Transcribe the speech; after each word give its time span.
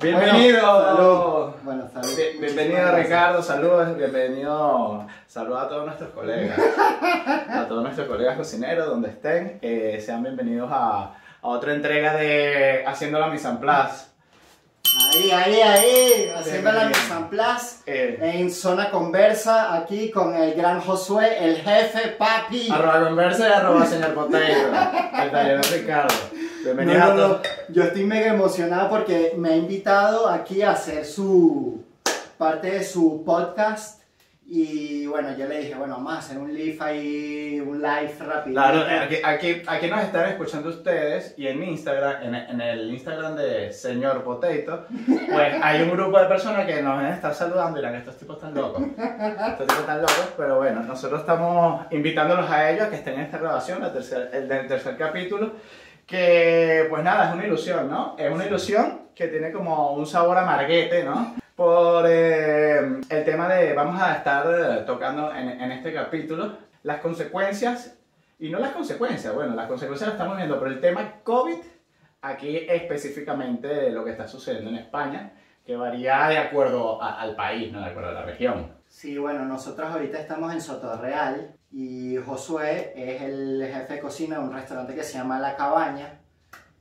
Bienvenido. 0.00 0.60
salud. 0.60 1.52
Bueno, 1.62 1.88
salud. 1.92 2.16
Bien- 2.16 2.40
Bienvenido 2.40 2.78
Muchísimas. 2.80 3.02
Ricardo, 3.04 3.42
saludos, 3.42 3.96
bienvenido, 3.96 5.06
saludos 5.26 5.62
a 5.62 5.68
todos 5.68 5.86
nuestros 5.86 6.10
colegas, 6.10 6.58
a 7.50 7.66
todos 7.68 7.82
nuestros 7.82 8.06
colegas 8.06 8.36
cocineros 8.36 8.86
donde 8.86 9.08
estén, 9.08 9.58
eh, 9.62 10.00
sean 10.04 10.22
bienvenidos 10.22 10.70
a, 10.72 11.14
a 11.42 11.48
otra 11.48 11.74
entrega 11.74 12.14
de 12.14 12.84
Haciendo 12.86 13.18
la 13.18 13.26
Mise 13.28 13.48
en 13.48 13.58
Place. 13.58 14.06
Ahí, 15.12 15.30
ahí, 15.30 15.60
ahí, 15.60 16.32
haciendo 16.34 16.72
la 16.72 16.86
mise 16.86 17.12
en 17.12 17.28
place 17.28 17.76
Eh, 17.86 18.18
en 18.22 18.50
zona 18.50 18.90
conversa, 18.90 19.74
aquí 19.76 20.10
con 20.10 20.34
el 20.34 20.54
gran 20.54 20.80
Josué, 20.80 21.44
el 21.44 21.56
jefe 21.56 22.08
papi. 22.18 22.68
arroba 22.72 23.04
conversa 23.04 23.48
y 23.48 23.52
arroba 23.52 23.84
señor 23.84 24.14
Potato, 24.14 24.38
el 25.22 25.30
taller 25.30 25.60
de 25.60 25.78
Ricardo. 25.78 26.14
No, 26.68 26.74
Bienvenidos 26.74 27.04
no, 27.06 27.10
a 27.12 27.14
no, 27.14 27.22
todos. 27.34 27.42
Yo 27.70 27.82
estoy 27.84 28.04
mega 28.04 28.26
emocionado 28.34 28.90
porque 28.90 29.32
me 29.36 29.50
ha 29.50 29.56
invitado 29.56 30.28
aquí 30.28 30.62
a 30.62 30.72
hacer 30.72 31.04
su 31.04 31.82
parte 32.36 32.70
de 32.72 32.84
su 32.84 33.24
podcast 33.24 34.02
y 34.50 35.06
bueno, 35.06 35.36
yo 35.36 35.46
le 35.46 35.58
dije, 35.60 35.74
bueno, 35.74 35.94
vamos 35.96 36.14
a 36.14 36.18
hacer 36.18 36.38
un 36.38 36.54
live 36.54 36.78
ahí, 36.80 37.60
un 37.60 37.82
live 37.82 38.14
rápido. 38.20 38.54
Claro, 38.54 38.80
eh, 38.88 38.98
aquí, 38.98 39.16
aquí, 39.22 39.62
aquí 39.66 39.86
nos 39.88 40.00
están 40.02 40.28
escuchando 40.30 40.68
ustedes 40.70 41.34
y 41.36 41.46
en 41.48 41.62
Instagram, 41.62 42.22
en, 42.22 42.34
en 42.34 42.60
el 42.62 42.90
Instagram 42.92 43.36
de 43.36 43.72
Señor 43.72 44.22
Potato, 44.24 44.86
pues 45.06 45.54
hay 45.62 45.82
un 45.82 45.90
grupo 45.90 46.18
de 46.18 46.26
personas 46.26 46.66
que 46.66 46.80
nos 46.82 47.02
están 47.12 47.34
saludando 47.34 47.78
y 47.78 47.82
dirán, 47.82 47.96
estos 47.96 48.16
tipos 48.16 48.36
están 48.36 48.54
locos, 48.54 48.82
estos 48.96 49.66
tipos 49.66 49.80
están 49.80 49.98
locos, 50.00 50.28
pero 50.36 50.56
bueno, 50.56 50.82
nosotros 50.82 51.20
estamos 51.20 51.86
invitándolos 51.90 52.48
a 52.50 52.70
ellos 52.70 52.86
a 52.86 52.90
que 52.90 52.96
estén 52.96 53.14
en 53.14 53.20
esta 53.20 53.38
grabación, 53.38 53.80
la 53.82 53.92
tercer- 53.92 54.30
el 54.32 54.48
del 54.48 54.66
tercer 54.66 54.96
capítulo, 54.96 55.52
que 56.08 56.86
pues 56.88 57.04
nada, 57.04 57.28
es 57.28 57.34
una 57.34 57.46
ilusión, 57.46 57.88
¿no? 57.90 58.16
Es 58.18 58.32
una 58.32 58.46
ilusión 58.46 59.08
que 59.14 59.28
tiene 59.28 59.52
como 59.52 59.92
un 59.92 60.06
sabor 60.06 60.38
amarguete, 60.38 61.04
¿no? 61.04 61.34
Por 61.54 62.06
eh, 62.08 62.78
el 63.10 63.24
tema 63.26 63.46
de, 63.48 63.74
vamos 63.74 64.00
a 64.00 64.14
estar 64.14 64.46
eh, 64.48 64.82
tocando 64.86 65.34
en, 65.34 65.48
en 65.60 65.70
este 65.70 65.92
capítulo, 65.92 66.56
las 66.84 67.00
consecuencias 67.00 67.98
y 68.38 68.48
no 68.48 68.58
las 68.58 68.70
consecuencias, 68.70 69.34
bueno, 69.34 69.54
las 69.54 69.66
consecuencias 69.68 70.08
las 70.08 70.14
estamos 70.14 70.38
viendo, 70.38 70.58
pero 70.58 70.70
el 70.70 70.80
tema 70.80 71.20
COVID, 71.24 71.58
aquí 72.22 72.56
específicamente 72.68 73.90
lo 73.90 74.02
que 74.04 74.12
está 74.12 74.26
sucediendo 74.26 74.70
en 74.70 74.76
España, 74.76 75.32
que 75.66 75.76
varía 75.76 76.28
de 76.28 76.38
acuerdo 76.38 77.02
a- 77.02 77.20
al 77.20 77.36
país, 77.36 77.70
no 77.70 77.80
de 77.80 77.86
acuerdo 77.90 78.08
a 78.10 78.12
la 78.14 78.22
región. 78.22 78.72
Sí, 78.88 79.18
bueno, 79.18 79.44
nosotros 79.44 79.90
ahorita 79.92 80.18
estamos 80.18 80.54
en 80.54 80.62
Sotorreal 80.62 81.52
y 81.70 82.16
Josué 82.16 82.92
es 82.96 83.22
el 83.22 83.62
jefe 83.70 83.94
de 83.94 84.00
cocina 84.00 84.38
de 84.38 84.44
un 84.44 84.52
restaurante 84.52 84.94
que 84.94 85.02
se 85.02 85.18
llama 85.18 85.38
La 85.38 85.56
Cabaña, 85.56 86.20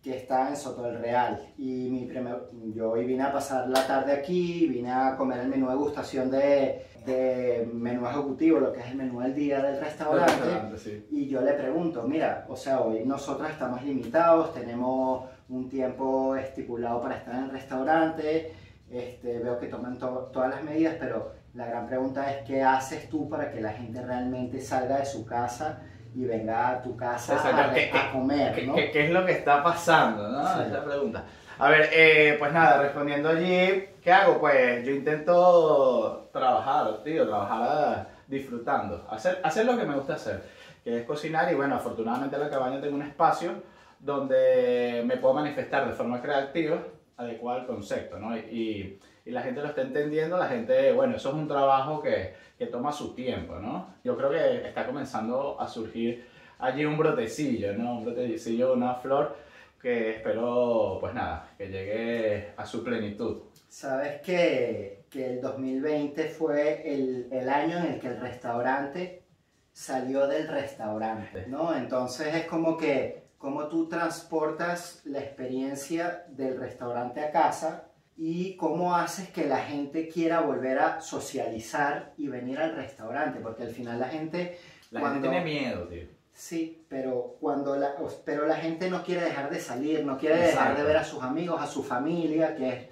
que 0.02 0.16
está 0.16 0.48
en 0.50 0.56
Soto 0.56 0.84
del 0.84 1.00
Real. 1.00 1.54
Y 1.58 1.90
mi 1.90 2.06
primer, 2.06 2.44
yo 2.74 2.92
hoy 2.92 3.04
vine 3.06 3.24
a 3.24 3.32
pasar 3.34 3.68
la 3.68 3.86
tarde 3.86 4.14
aquí, 4.14 4.68
vine 4.68 4.92
a 4.92 5.16
comer 5.18 5.40
el 5.40 5.50
menú 5.50 5.70
de 5.70 5.76
gustación 5.76 6.32
de, 6.32 6.86
de 7.06 7.70
menú 7.74 8.08
ejecutivo, 8.08 8.60
lo 8.60 8.72
que 8.72 8.80
es 8.80 8.88
el 8.88 8.96
menú 8.96 9.20
del 9.20 9.36
día 9.36 9.62
del 9.62 9.82
restaurante. 9.82 10.32
Restaurante, 10.34 10.78
sí. 10.78 11.06
Y 11.12 11.28
yo 11.28 11.42
le 11.42 11.52
pregunto, 11.54 12.04
mira, 12.04 12.46
o 12.48 12.56
sea, 12.56 12.80
hoy 12.82 13.04
nosotros 13.06 13.50
estamos 13.50 13.84
limitados, 13.84 14.54
tenemos 14.54 15.26
un 15.50 15.68
tiempo 15.68 16.36
estipulado 16.38 17.02
para 17.02 17.18
estar 17.18 17.36
en 17.36 17.44
el 17.46 17.50
restaurante, 17.52 18.54
este, 18.90 19.40
veo 19.40 19.60
que 19.60 19.68
toman 19.68 19.98
to- 19.98 20.30
todas 20.32 20.50
las 20.52 20.64
medidas, 20.64 20.96
pero 20.98 21.34
la 21.58 21.66
gran 21.66 21.88
pregunta 21.88 22.32
es, 22.32 22.46
¿qué 22.46 22.62
haces 22.64 23.10
tú 23.10 23.28
para 23.28 23.52
que 23.52 23.60
la 23.60 23.74
gente 23.74 24.02
realmente 24.02 24.62
salga 24.62 24.98
de 25.00 25.06
su 25.06 25.26
casa 25.26 25.80
y 26.16 26.24
venga 26.26 26.70
a 26.70 26.82
tu 26.82 26.96
casa 26.96 27.34
Exacto, 27.34 27.62
a, 27.62 27.74
¿qué- 27.74 27.92
a 27.94 28.12
comer, 28.12 28.54
¿Qué, 28.56 28.66
¿no? 28.68 28.76
es 28.78 29.10
lo 29.10 29.26
que 29.26 29.32
está 29.34 29.64
pasando? 29.64 30.30
¿no? 30.30 30.48
Sí. 30.48 30.60
Esa 30.68 30.86
pregunta. 30.86 31.24
A 31.60 31.70
ver, 31.70 31.90
eh, 31.92 32.36
pues 32.38 32.54
nada, 32.54 32.80
respondiendo 32.84 33.30
allí, 33.30 33.86
¿qué 34.04 34.12
hago? 34.12 34.40
Pues 34.40 34.86
yo 34.86 34.92
intento 34.92 36.30
trabajar, 36.32 37.02
tío, 37.04 37.28
trabajar 37.28 37.60
ah, 37.64 38.08
disfrutando, 38.28 39.08
hacer, 39.10 39.40
hacer 39.44 39.66
lo 39.66 39.76
que 39.78 39.86
me 39.86 39.96
gusta 39.96 40.14
hacer, 40.14 40.44
que 40.84 41.00
es 41.00 41.06
cocinar 41.06 41.52
y 41.52 41.56
bueno, 41.56 41.76
afortunadamente 41.76 42.36
en 42.36 42.44
la 42.44 42.50
cabaña 42.52 42.80
tengo 42.80 42.96
un 42.96 43.02
espacio 43.02 43.64
donde 44.00 45.04
me 45.06 45.18
puedo 45.18 45.34
manifestar 45.34 45.88
de 45.88 45.94
forma 45.94 46.22
creativa, 46.22 46.78
adecuada 47.18 47.62
al 47.62 47.68
concepto, 47.68 48.20
¿no? 48.20 48.38
Y, 48.38 48.40
y 48.42 49.00
la 49.32 49.42
gente 49.42 49.62
lo 49.62 49.68
está 49.68 49.82
entendiendo, 49.82 50.38
la 50.38 50.48
gente, 50.48 50.92
bueno, 50.94 51.16
eso 51.16 51.30
es 51.30 51.36
un 51.36 51.48
trabajo 51.48 52.02
que, 52.02 52.34
que 52.58 52.68
toma 52.68 52.92
su 52.92 53.14
tiempo, 53.14 53.56
¿no? 53.56 53.96
Yo 54.04 54.18
creo 54.18 54.30
que 54.30 54.68
está 54.68 54.86
comenzando 54.86 55.60
a 55.60 55.68
surgir 55.68 56.26
allí 56.60 56.86
un 56.86 56.98
brotecillo, 56.98 57.74
¿no? 57.74 57.98
Un 57.98 58.06
brotecillo, 58.06 58.74
una 58.74 58.96
flor 58.96 59.36
que 59.82 60.12
espero, 60.12 60.98
pues 61.00 61.14
nada, 61.14 61.52
que 61.58 61.68
llegue 61.68 62.54
a 62.58 62.66
su 62.66 62.84
plenitud. 62.84 63.44
Sabes 63.68 64.22
que, 64.22 65.06
que 65.10 65.26
el 65.34 65.42
2020 65.42 66.30
fue 66.30 66.94
el, 66.94 67.28
el 67.32 67.50
año 67.50 67.78
en 67.78 67.94
el 67.94 68.00
que 68.00 68.08
el 68.08 68.20
restaurante 68.20 69.24
salió 69.72 70.26
del 70.28 70.48
restaurante, 70.48 71.46
¿no? 71.48 71.76
Entonces 71.76 72.34
es 72.34 72.46
como 72.46 72.76
que, 72.76 73.28
como 73.38 73.68
tú 73.68 73.88
transportas 73.88 75.02
la 75.06 75.20
experiencia 75.20 76.26
del 76.30 76.60
restaurante 76.60 77.20
a 77.20 77.32
casa 77.32 77.87
y 78.18 78.56
cómo 78.58 78.96
haces 78.96 79.30
que 79.30 79.46
la 79.46 79.60
gente 79.60 80.08
quiera 80.10 80.42
volver 80.42 80.80
a 80.80 81.02
socializar 81.02 82.14
y 82.18 82.28
venir 82.28 82.58
al 82.60 82.76
restaurante, 82.76 83.40
porque 83.40 83.64
al 83.64 83.70
final 83.70 84.00
la 84.00 84.08
gente... 84.10 84.58
La 84.92 85.02
cuando- 85.02 85.30
gente 85.30 85.42
tiene 85.44 85.60
miedo, 85.62 85.88
tío. 85.88 86.04
Sí, 86.34 86.86
pero 86.88 87.36
cuando 87.40 87.76
la, 87.78 87.96
pero 88.24 88.46
la 88.46 88.56
gente 88.58 88.90
no 88.92 89.04
quiere 89.04 89.22
dejar 89.22 89.50
de 89.50 89.60
salir, 89.60 90.06
no 90.06 90.18
quiere 90.20 90.38
dejar 90.38 90.78
de 90.78 90.84
ver 90.84 90.98
a 90.98 91.04
sus 91.04 91.24
amigos, 91.24 91.60
a 91.60 91.66
su 91.66 91.82
familia, 91.84 92.56
que 92.56 92.70
es, 92.70 92.88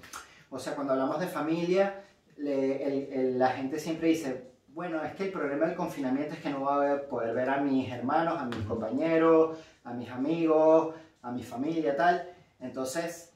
o 0.50 0.58
sea, 0.58 0.74
cuando 0.74 0.94
hablamos 0.94 1.20
de 1.20 1.28
familia, 1.28 2.02
le- 2.38 2.84
el- 2.84 3.14
el- 3.14 3.40
la 3.40 3.50
gente 3.50 3.78
siempre 3.80 4.08
dice, 4.08 4.50
bueno, 4.70 5.04
es 5.04 5.14
que 5.14 5.26
el 5.26 5.32
problema 5.32 5.68
del 5.68 5.76
confinamiento 5.76 6.34
es 6.34 6.40
que 6.40 6.50
no 6.50 6.62
voy 6.62 6.88
a 6.88 7.08
poder 7.08 7.36
ver 7.36 7.50
a 7.52 7.58
mis 7.62 7.90
hermanos, 7.92 8.42
a 8.42 8.46
mis 8.46 8.66
compañeros, 8.66 9.58
a 9.84 9.94
mis 9.94 10.10
amigos, 10.10 10.96
a 11.22 11.32
mi 11.32 11.44
familia, 11.44 11.96
tal. 11.96 12.28
Entonces, 12.60 13.32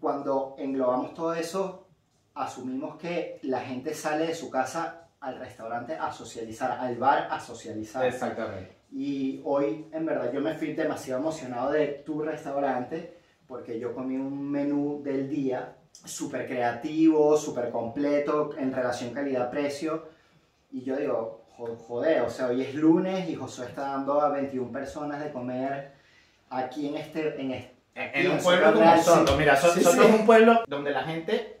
cuando 0.00 0.54
englobamos 0.58 1.14
todo 1.14 1.34
eso, 1.34 1.86
asumimos 2.34 2.96
que 2.96 3.38
la 3.42 3.60
gente 3.60 3.94
sale 3.94 4.26
de 4.28 4.34
su 4.34 4.50
casa 4.50 5.08
al 5.20 5.38
restaurante 5.38 5.94
a 5.94 6.10
socializar, 6.12 6.72
al 6.80 6.96
bar 6.96 7.28
a 7.30 7.38
socializar. 7.40 8.04
Exactamente. 8.06 8.76
Y 8.92 9.40
hoy, 9.44 9.86
en 9.92 10.06
verdad, 10.06 10.32
yo 10.32 10.40
me 10.40 10.54
fui 10.54 10.72
demasiado 10.72 11.20
emocionado 11.20 11.70
de 11.72 11.86
tu 12.04 12.22
restaurante 12.22 13.18
porque 13.46 13.78
yo 13.78 13.94
comí 13.94 14.16
un 14.16 14.50
menú 14.50 15.02
del 15.02 15.28
día 15.28 15.76
súper 15.92 16.46
creativo, 16.46 17.36
súper 17.36 17.70
completo 17.70 18.50
en 18.56 18.72
relación 18.72 19.12
calidad-precio. 19.12 20.04
Y 20.72 20.82
yo 20.82 20.96
digo, 20.96 21.42
jo- 21.56 21.76
joder, 21.76 22.22
o 22.22 22.30
sea, 22.30 22.46
hoy 22.46 22.62
es 22.62 22.74
lunes 22.74 23.28
y 23.28 23.34
Josué 23.34 23.66
está 23.66 23.82
dando 23.82 24.20
a 24.20 24.30
21 24.30 24.70
personas 24.72 25.22
de 25.22 25.30
comer 25.32 25.92
aquí 26.48 26.88
en 26.88 26.96
este... 26.96 27.40
En 27.40 27.50
este 27.52 27.79
En, 28.14 28.30
un 28.32 28.38
pueblo 28.38 28.66
Soto 28.66 28.78
como 28.80 29.02
Soto, 29.02 29.36
mira, 29.36 29.56
So- 29.56 29.70
Sí, 29.72 29.80
Soto 29.82 30.02
sí. 30.02 30.08
es 30.08 30.14
un 30.20 30.26
pueblo 30.26 30.62
donde 30.66 30.90
la 30.90 31.02
gente 31.04 31.60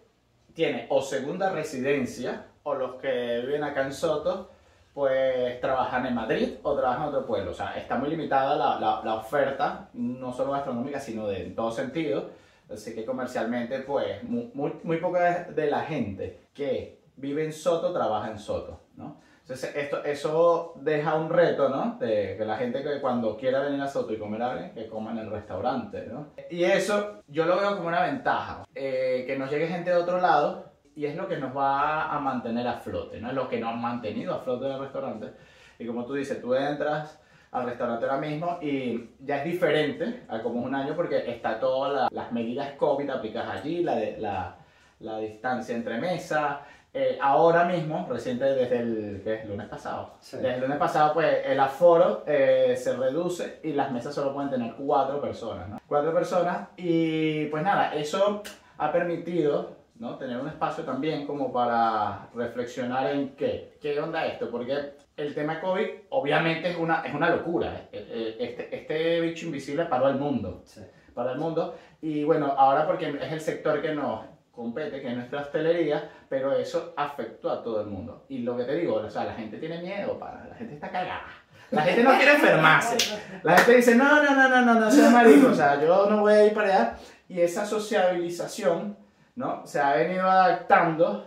tiene 0.54 0.86
o 0.88 1.00
segunda 1.02 1.50
residencia 1.50 2.46
o 2.62 2.74
los 2.74 2.96
que 2.96 3.40
viven 3.46 3.64
acá 3.64 3.82
en 3.82 3.92
Soto 3.92 4.50
pues 4.92 5.60
trabajan 5.60 6.04
en 6.06 6.14
Madrid 6.14 6.54
o 6.62 6.74
trabajan 6.76 7.02
en 7.04 7.08
otro 7.10 7.26
pueblo. 7.26 7.52
O 7.52 7.54
sea, 7.54 7.76
está 7.76 7.96
muy 7.96 8.10
limitada 8.10 8.56
la, 8.56 8.78
la- 8.80 9.00
la 9.04 9.14
oferta, 9.14 9.88
no 9.94 10.32
solo 10.32 10.52
gastronómica, 10.52 10.98
sino 10.98 11.26
de 11.28 11.42
en 11.44 11.54
todo 11.54 11.70
sentido. 11.70 12.30
Así 12.72 12.94
que 12.94 13.04
comercialmente, 13.04 13.80
pues, 13.80 14.22
mu- 14.24 14.50
muy, 14.54 14.72
muy, 14.82 14.96
poca 14.98 15.44
de 15.44 15.70
la 15.70 15.80
gente 15.82 16.40
que 16.52 17.00
vive 17.16 17.44
en 17.44 17.52
Soto 17.52 17.92
trabaja 17.92 18.30
en 18.30 18.38
Soto, 18.38 18.80
¿no? 18.96 19.20
Entonces, 19.50 19.74
esto, 19.74 20.04
eso 20.04 20.74
deja 20.76 21.16
un 21.16 21.28
reto, 21.28 21.68
¿no? 21.68 21.96
De 21.98 22.36
que 22.38 22.44
la 22.44 22.56
gente 22.56 22.84
que 22.84 23.00
cuando 23.00 23.36
quiera 23.36 23.58
venir 23.58 23.80
a 23.80 23.88
Soto 23.88 24.12
y 24.12 24.16
comer 24.16 24.40
algo, 24.40 24.72
que 24.72 24.86
coma 24.86 25.10
en 25.10 25.18
el 25.18 25.28
restaurante, 25.28 26.06
¿no? 26.06 26.28
Y 26.50 26.62
eso 26.62 27.20
yo 27.26 27.46
lo 27.46 27.58
veo 27.58 27.74
como 27.74 27.88
una 27.88 28.02
ventaja, 28.02 28.62
eh, 28.72 29.24
que 29.26 29.36
nos 29.36 29.50
llegue 29.50 29.66
gente 29.66 29.90
de 29.90 29.96
otro 29.96 30.20
lado 30.20 30.66
y 30.94 31.04
es 31.06 31.16
lo 31.16 31.26
que 31.26 31.36
nos 31.36 31.56
va 31.56 32.12
a 32.14 32.20
mantener 32.20 32.68
a 32.68 32.74
flote, 32.74 33.20
¿no? 33.20 33.30
Es 33.30 33.34
lo 33.34 33.48
que 33.48 33.58
nos 33.58 33.72
ha 33.72 33.76
mantenido 33.76 34.36
a 34.36 34.38
flote 34.38 34.66
en 34.66 34.72
el 34.72 34.78
restaurante. 34.78 35.32
Y 35.80 35.84
como 35.84 36.04
tú 36.06 36.14
dices, 36.14 36.40
tú 36.40 36.54
entras 36.54 37.20
al 37.50 37.64
restaurante 37.64 38.04
ahora 38.04 38.18
mismo 38.18 38.58
y 38.62 39.10
ya 39.18 39.38
es 39.38 39.44
diferente 39.46 40.22
a 40.28 40.40
como 40.42 40.60
es 40.60 40.66
un 40.66 40.76
año 40.76 40.94
porque 40.94 41.28
está 41.28 41.58
todas 41.58 41.92
la- 41.92 42.08
las 42.12 42.30
medidas 42.30 42.70
COVID 42.74 43.10
aplicadas 43.10 43.56
allí, 43.56 43.82
la, 43.82 43.96
de, 43.96 44.16
la, 44.18 44.58
la 45.00 45.18
distancia 45.18 45.74
entre 45.74 45.98
mesas. 45.98 46.58
Eh, 46.92 47.18
ahora 47.22 47.64
mismo, 47.66 48.04
reciente 48.10 48.44
desde 48.44 48.78
el, 48.80 49.20
¿qué 49.22 49.34
es? 49.34 49.44
lunes 49.48 49.68
pasado, 49.68 50.14
Sí. 50.18 50.38
desde 50.38 50.54
el 50.56 50.60
lunes 50.62 50.76
pasado, 50.76 51.14
pues 51.14 51.38
el 51.46 51.60
aforo 51.60 52.24
eh, 52.26 52.74
se 52.76 52.96
reduce 52.96 53.60
y 53.62 53.72
las 53.74 53.92
mesas 53.92 54.12
solo 54.12 54.34
pueden 54.34 54.50
tener 54.50 54.74
cuatro 54.74 55.20
personas, 55.20 55.68
¿no? 55.68 55.80
Cuatro 55.86 56.12
personas 56.12 56.68
y 56.76 57.46
pues 57.46 57.62
nada, 57.62 57.94
eso 57.94 58.42
ha 58.78 58.90
permitido, 58.90 59.76
¿no? 60.00 60.16
Tener 60.16 60.38
un 60.38 60.48
espacio 60.48 60.82
también 60.82 61.28
como 61.28 61.52
para 61.52 62.28
reflexionar 62.34 63.10
en 63.14 63.36
qué, 63.36 63.78
qué 63.80 64.00
onda 64.00 64.26
esto, 64.26 64.50
porque 64.50 64.94
el 65.16 65.32
tema 65.32 65.60
COVID 65.60 65.86
obviamente 66.08 66.70
es 66.70 66.76
una, 66.76 67.02
es 67.06 67.14
una 67.14 67.30
locura. 67.30 67.72
Eh, 67.92 68.08
eh, 68.10 68.36
Este, 68.40 68.74
este 68.76 69.20
bicho 69.20 69.46
invisible 69.46 69.84
paró 69.84 70.08
el 70.08 70.16
mundo 70.16 70.62
Sí. 70.64 70.80
para 71.14 71.32
el 71.32 71.38
mundo. 71.38 71.76
Y 72.02 72.24
bueno, 72.24 72.46
ahora 72.58 72.84
porque 72.88 73.10
es 73.10 73.32
el 73.32 73.40
sector 73.40 73.80
que 73.80 73.94
nos 73.94 74.24
compete, 74.50 75.00
que 75.00 75.08
es 75.08 75.16
nuestra 75.16 75.42
hostelería, 75.42 76.10
pero 76.30 76.52
eso 76.56 76.94
afectó 76.96 77.50
a 77.50 77.60
todo 77.62 77.80
el 77.82 77.88
mundo. 77.88 78.24
Y 78.28 78.38
lo 78.38 78.56
que 78.56 78.62
te 78.64 78.76
digo, 78.76 78.94
o 78.94 79.10
sea, 79.10 79.24
la 79.24 79.34
gente 79.34 79.58
tiene 79.58 79.82
miedo, 79.82 80.16
para, 80.18 80.46
la 80.46 80.54
gente 80.54 80.74
está 80.74 80.88
cagada. 80.88 81.26
La 81.72 81.82
gente 81.82 82.02
no 82.04 82.16
quiere 82.16 82.32
enfermarse. 82.34 82.96
La 83.42 83.58
gente 83.58 83.76
dice, 83.76 83.94
no, 83.96 84.22
no, 84.22 84.34
no, 84.34 84.48
no, 84.48 84.64
no, 84.64 84.74
no 84.80 84.90
seas 84.90 85.12
marico, 85.12 85.48
o 85.48 85.54
sea, 85.54 85.80
yo 85.82 86.06
no 86.08 86.20
voy 86.20 86.32
a 86.32 86.46
ir 86.46 86.54
para 86.54 86.68
allá. 86.68 86.96
Y 87.28 87.40
esa 87.40 87.66
sociabilización, 87.66 88.96
¿no? 89.36 89.66
Se 89.66 89.80
ha 89.80 89.94
venido 89.94 90.28
adaptando, 90.28 91.26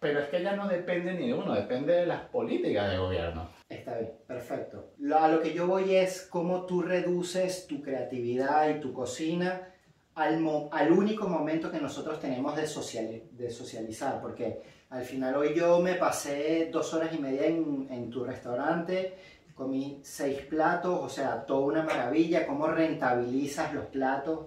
pero 0.00 0.20
es 0.20 0.28
que 0.28 0.42
ya 0.42 0.54
no 0.56 0.68
depende 0.68 1.14
ni 1.14 1.28
de 1.28 1.34
uno, 1.34 1.54
depende 1.54 1.92
de 1.94 2.06
las 2.06 2.20
políticas 2.22 2.90
de 2.90 2.98
gobierno. 2.98 3.48
Está 3.68 3.98
bien, 3.98 4.12
perfecto. 4.26 4.92
Lo- 4.98 5.18
a 5.18 5.28
lo 5.28 5.40
que 5.40 5.52
yo 5.52 5.66
voy 5.66 5.96
es 5.96 6.26
cómo 6.30 6.66
tú 6.66 6.82
reduces 6.82 7.66
tu 7.66 7.82
creatividad 7.82 8.68
y 8.70 8.80
tu 8.80 8.92
cocina 8.92 9.68
al, 10.14 10.68
al 10.70 10.92
único 10.92 11.28
momento 11.28 11.70
que 11.70 11.80
nosotros 11.80 12.20
tenemos 12.20 12.54
de, 12.56 12.66
sociali- 12.66 13.22
de 13.32 13.50
socializar, 13.50 14.20
porque 14.20 14.60
al 14.90 15.02
final 15.04 15.34
hoy 15.36 15.54
yo 15.54 15.80
me 15.80 15.94
pasé 15.94 16.68
dos 16.72 16.94
horas 16.94 17.12
y 17.12 17.18
media 17.18 17.46
en, 17.46 17.88
en 17.90 18.10
tu 18.10 18.24
restaurante, 18.24 19.14
comí 19.54 20.00
seis 20.02 20.40
platos, 20.42 20.98
o 21.02 21.08
sea, 21.08 21.44
toda 21.46 21.60
una 21.66 21.82
maravilla, 21.82 22.46
cómo 22.46 22.66
rentabilizas 22.68 23.72
los 23.74 23.86
platos 23.86 24.40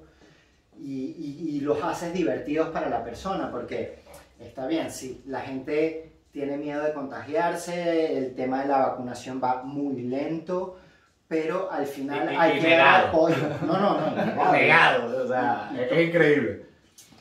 y- 0.80 1.56
y 1.58 1.60
los 1.62 1.82
haces 1.84 2.14
divertidos 2.14 2.70
para 2.70 2.90
la 2.90 3.04
persona, 3.04 3.50
porque 3.52 4.00
está 4.40 4.68
bien, 4.68 4.92
si 4.92 5.22
la 5.26 5.42
gente 5.42 6.12
tiene 6.32 6.56
miedo 6.58 6.84
de 6.84 6.94
contagiarse, 6.94 8.18
el 8.18 8.36
tema 8.36 8.62
de 8.62 8.68
la 8.68 8.78
vacunación 8.90 9.42
va 9.44 9.64
muy 9.64 10.04
lento, 10.04 10.78
pero 11.28 11.72
al 11.72 11.86
final 11.86 12.30
Y- 12.30 12.34
y- 12.34 12.38
hay 12.38 12.58
y 12.58 12.62
que 12.62 12.70
dar 12.70 12.78
negado. 12.78 13.08
apoyo. 13.08 13.36
No, 13.66 13.78
no, 13.78 14.00
no, 14.00 14.12
negado. 14.26 14.52
Negado, 14.54 15.24
o 15.24 15.28
sea, 15.28 15.72
es, 15.78 16.08
increíble. 16.08 16.66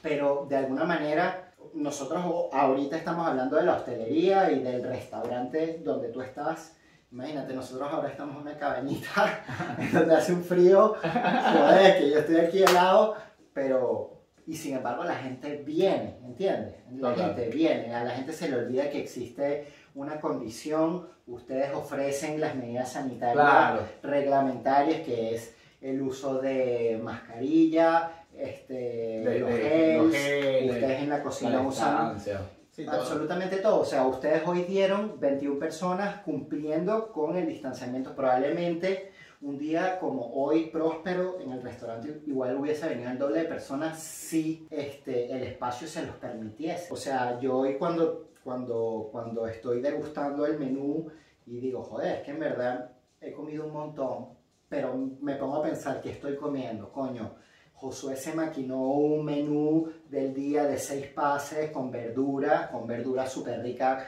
Pero 0.03 0.47
de 0.49 0.57
alguna 0.57 0.85
manera, 0.85 1.53
nosotros 1.75 2.25
ahorita 2.53 2.97
estamos 2.97 3.27
hablando 3.27 3.57
de 3.57 3.65
la 3.65 3.75
hostelería 3.75 4.51
y 4.53 4.61
del 4.63 4.83
restaurante 4.85 5.81
donde 5.85 6.09
tú 6.09 6.21
estás. 6.23 6.77
Imagínate, 7.11 7.53
nosotros 7.55 7.89
ahora 7.93 8.09
estamos 8.09 8.37
en 8.37 8.43
una 8.43 8.57
cabañita 8.59 9.41
en 9.79 9.93
donde 9.93 10.15
hace 10.17 10.33
un 10.33 10.43
frío, 10.45 10.95
joder, 11.01 11.99
que 11.99 12.11
yo 12.11 12.19
estoy 12.19 12.37
aquí 12.37 12.63
al 12.65 12.75
lado, 12.75 13.17
pero... 13.53 14.13
Y 14.49 14.55
sin 14.55 14.77
embargo 14.77 15.03
la 15.03 15.17
gente 15.17 15.57
viene, 15.67 16.19
¿entiendes? 16.25 16.77
La 16.93 17.11
Total. 17.11 17.35
gente 17.35 17.49
viene, 17.49 17.93
a 17.93 18.05
la 18.05 18.11
gente 18.13 18.33
se 18.33 18.49
le 18.49 18.57
olvida 18.57 18.89
que 18.91 19.01
existe 19.01 19.67
una 19.97 20.21
condición, 20.21 21.09
ustedes 21.27 21.75
ofrecen 21.75 22.41
las 22.41 22.55
medidas 22.55 22.93
sanitarias 22.93 23.35
Claro. 23.35 23.81
reglamentarias, 24.03 25.01
que 25.01 25.35
es 25.35 25.55
el 25.81 26.01
uso 26.03 26.39
de 26.41 27.01
mascarilla, 27.03 28.13
este, 28.37 28.75
De- 28.75 29.39
los, 29.41 29.51
de- 29.51 29.61
gels, 29.61 30.03
los 30.05 30.13
geles, 30.15 30.75
ustedes 30.75 31.03
en 31.03 31.09
la 31.09 31.23
cocina 31.23 31.51
La 31.51 31.61
usan. 31.63 32.21
Sí, 32.71 32.85
todo. 32.85 32.95
absolutamente 33.01 33.57
todo. 33.57 33.81
O 33.81 33.85
sea, 33.87 34.07
ustedes 34.07 34.43
hoy 34.47 34.65
dieron 34.65 35.19
21 35.19 35.59
personas 35.59 36.21
cumpliendo 36.23 37.11
con 37.11 37.37
el 37.37 37.47
distanciamiento. 37.47 38.15
Probablemente 38.15 39.13
un 39.41 39.59
día 39.59 39.99
como 39.99 40.31
hoy 40.35 40.67
próspero 40.67 41.39
en 41.41 41.53
el 41.53 41.63
restaurante 41.63 42.21
igual 42.27 42.57
hubiese 42.57 42.87
venido 42.89 43.11
el 43.11 43.19
doble 43.19 43.41
de 43.41 43.45
personas 43.47 43.99
si 43.99 44.67
este, 44.71 45.33
el 45.33 45.43
espacio 45.45 45.89
se 45.89 46.05
los 46.05 46.17
permitiese. 46.17 46.93
O 46.93 46.97
sea, 46.97 47.41
yo 47.41 47.57
hoy 47.59 47.77
cuando, 47.79 48.29
cuando, 48.47 49.09
cuando 49.11 49.45
estoy 49.49 49.81
degustando 49.81 50.47
el 50.47 50.57
menú 50.57 51.09
y 51.47 51.59
digo, 51.59 51.83
joder, 51.83 52.19
es 52.19 52.23
que 52.23 52.31
en 52.31 52.39
verdad 52.39 52.93
he 53.21 53.33
comido 53.33 53.67
un 53.67 53.73
montón, 53.73 54.29
pero 54.69 54.95
me 55.21 55.35
pongo 55.35 55.57
a 55.57 55.63
pensar 55.65 56.01
que 56.01 56.13
estoy 56.13 56.37
comiendo, 56.37 56.93
coño. 56.93 57.35
Josué 57.75 58.15
se 58.15 58.35
maquinó 58.35 58.81
un 58.83 59.25
menú 59.25 59.91
del 60.09 60.33
día 60.33 60.65
de 60.65 60.79
seis 60.79 61.09
pases 61.09 61.73
con 61.73 61.91
verdura, 61.91 62.71
con 62.71 62.87
verdura 62.87 63.27
súper 63.27 63.61
rica, 63.61 64.07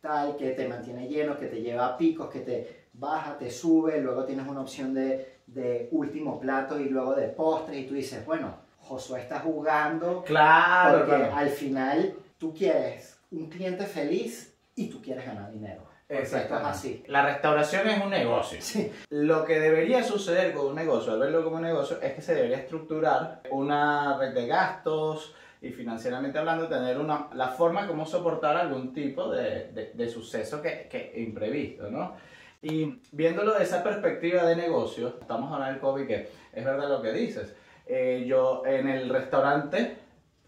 tal, 0.00 0.36
que 0.36 0.50
te 0.50 0.68
mantiene 0.68 1.08
lleno, 1.08 1.36
que 1.36 1.46
te 1.46 1.60
lleva 1.60 1.88
a 1.88 1.98
picos, 1.98 2.30
que 2.30 2.40
te 2.40 2.86
baja, 2.92 3.36
te 3.36 3.50
sube, 3.50 4.00
luego 4.00 4.24
tienes 4.24 4.46
una 4.46 4.60
opción 4.60 4.94
de, 4.94 5.40
de 5.48 5.88
último 5.90 6.38
plato 6.38 6.78
y 6.78 6.88
luego 6.88 7.16
de 7.16 7.26
postres 7.26 7.76
y 7.76 7.86
tú 7.86 7.94
dices, 7.94 8.24
bueno, 8.24 8.54
Josué 8.78 9.20
está 9.22 9.40
jugando 9.40 10.22
Claro, 10.22 10.98
porque 10.98 11.16
claro. 11.16 11.34
al 11.36 11.48
final 11.48 12.14
tú 12.38 12.54
quieres 12.54 13.09
un 13.30 13.48
cliente 13.48 13.84
feliz 13.86 14.56
y 14.74 14.88
tú 14.88 15.00
quieres 15.02 15.26
ganar 15.26 15.50
dinero. 15.50 15.88
Es 16.08 16.20
Exactamente. 16.20 16.68
así. 16.70 17.04
La 17.06 17.24
restauración 17.24 17.86
es 17.88 18.02
un 18.02 18.10
negocio. 18.10 18.58
Sí. 18.60 18.90
Lo 19.10 19.44
que 19.44 19.60
debería 19.60 20.02
suceder 20.02 20.52
con 20.52 20.66
un 20.66 20.74
negocio, 20.74 21.12
al 21.12 21.20
verlo 21.20 21.44
como 21.44 21.56
un 21.56 21.62
negocio, 21.62 22.00
es 22.02 22.14
que 22.14 22.22
se 22.22 22.34
debería 22.34 22.58
estructurar 22.58 23.42
una 23.52 24.18
red 24.18 24.34
de 24.34 24.46
gastos 24.48 25.34
y 25.62 25.70
financieramente 25.70 26.38
hablando, 26.38 26.66
tener 26.68 26.98
una, 26.98 27.28
la 27.34 27.48
forma 27.48 27.86
como 27.86 28.06
soportar 28.06 28.56
algún 28.56 28.92
tipo 28.92 29.30
de, 29.30 29.70
de- 29.72 29.92
de 29.94 30.08
suceso 30.08 30.60
que, 30.60 30.88
que 30.90 31.12
imprevisto, 31.16 31.88
¿no? 31.90 32.16
Y 32.62 33.00
viéndolo 33.12 33.54
de 33.54 33.62
esa 33.64 33.82
perspectiva 33.84 34.44
de 34.44 34.56
negocio, 34.56 35.16
estamos 35.20 35.52
hablando 35.52 35.72
del 35.74 35.80
COVID, 35.80 36.06
que 36.06 36.28
es 36.52 36.64
verdad 36.64 36.88
lo 36.88 37.00
que 37.02 37.12
dices. 37.12 37.54
Eh, 37.86 38.24
yo 38.26 38.62
en 38.66 38.88
el 38.88 39.08
restaurante 39.08 39.96